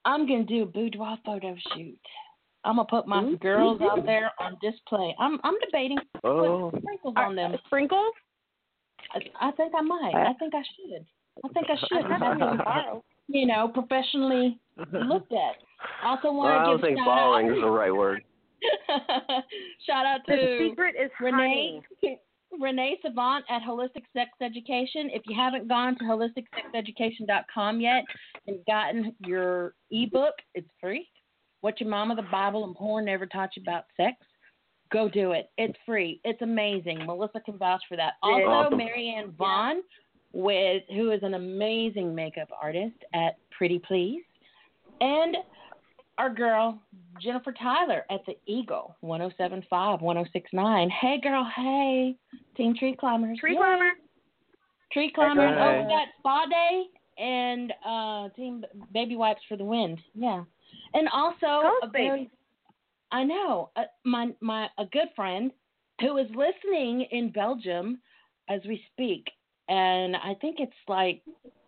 [0.05, 1.97] I'm gonna do a boudoir photo shoot.
[2.63, 5.15] I'm gonna put my girls out there on display.
[5.19, 6.69] I'm I'm debating Oh.
[6.71, 7.53] put sprinkles on them.
[7.55, 8.13] Uh, sprinkles?
[9.15, 10.13] I, I think I might.
[10.13, 11.05] I think I should.
[11.43, 12.11] I think I should.
[12.11, 13.03] Have them borrow.
[13.27, 14.59] You know, professionally
[14.91, 15.55] looked at.
[16.03, 17.55] Also want Well, I don't to give think shout borrowing out.
[17.57, 18.23] is the right word.
[19.85, 22.19] shout out The secret is Renee honey.
[22.59, 25.09] Renee Savant at Holistic Sex Education.
[25.13, 28.03] If you haven't gone to holisticsexeducation.com yet
[28.45, 31.07] and gotten your ebook, it's free.
[31.61, 34.17] What your mama, the Bible, and porn never taught you about sex.
[34.91, 35.49] Go do it.
[35.57, 36.19] It's free.
[36.25, 37.05] It's amazing.
[37.05, 38.13] Melissa can vouch for that.
[38.21, 38.77] Also, Awesome.
[38.77, 39.77] Marianne Vaughn,
[40.33, 44.23] with who is an amazing makeup artist at Pretty Please,
[44.99, 45.37] and
[46.17, 46.79] our girl
[47.21, 50.89] Jennifer Tyler at the Eagle 1075 1069.
[50.89, 52.15] Hey girl, hey.
[52.55, 53.39] Team Tree Climbers.
[53.39, 53.57] Tree Yay.
[53.57, 53.91] climber.
[54.91, 55.57] Tree Climbers.
[55.57, 55.63] Hey.
[55.63, 56.83] Oh, we got Spa Day
[57.17, 58.63] and uh Team
[58.93, 59.99] Baby Wipes for the Wind.
[60.13, 60.43] Yeah.
[60.93, 62.29] And also Ghost a very
[63.11, 63.71] I know.
[63.75, 65.51] Uh, my my a good friend
[65.99, 67.99] who is listening in Belgium
[68.49, 69.27] as we speak,
[69.71, 71.21] and I think it's like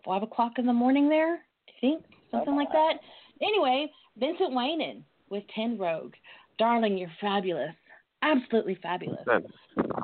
[0.05, 1.35] five o'clock in the morning there.
[1.35, 2.95] I think something like that.
[3.41, 6.13] Anyway, Vincent Waynon with Ten Rogue,
[6.59, 7.73] darling, you're fabulous,
[8.21, 9.23] absolutely fabulous.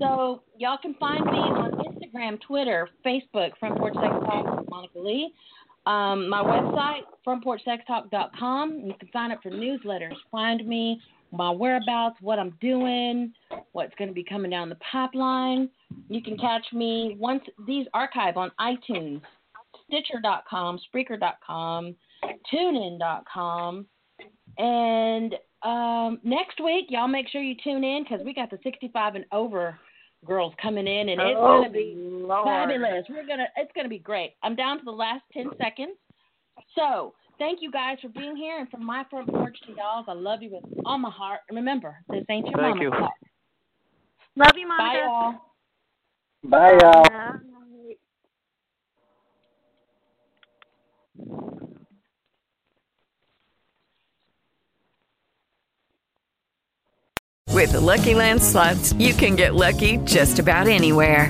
[0.01, 5.33] So y'all can find me on Instagram, Twitter, Facebook, Front Porch Sex Talk Monica Lee.
[5.85, 8.81] Um, my website, frontporchsextalk.com.
[8.85, 10.15] You can sign up for newsletters.
[10.31, 13.33] Find me, my whereabouts, what I'm doing,
[13.73, 15.69] what's going to be coming down the pipeline.
[16.09, 19.21] You can catch me once these archive on iTunes,
[19.87, 21.95] Stitcher.com, Spreaker.com,
[22.53, 23.85] TuneIn.com,
[24.57, 29.15] And um, next week, y'all make sure you tune in because we got the 65
[29.15, 29.77] and over
[30.25, 32.45] girls coming in, and it's Oh, gonna be Lord.
[32.45, 33.05] fabulous.
[33.09, 34.33] We're gonna, it's gonna be great.
[34.43, 35.97] I'm down to the last 10 seconds.
[36.75, 40.13] So thank you guys for being here, and from my front porch to y'all's, I
[40.13, 41.39] love you with all my heart.
[41.49, 42.91] And remember, this ain't your Thank mama's you.
[42.91, 43.11] fault.
[44.35, 45.05] Love you, Bye, Monica.
[45.05, 45.39] y'all.
[46.43, 47.39] Bye, y'all.
[57.51, 61.29] With the Lucky Land slots, you can get lucky just about anywhere.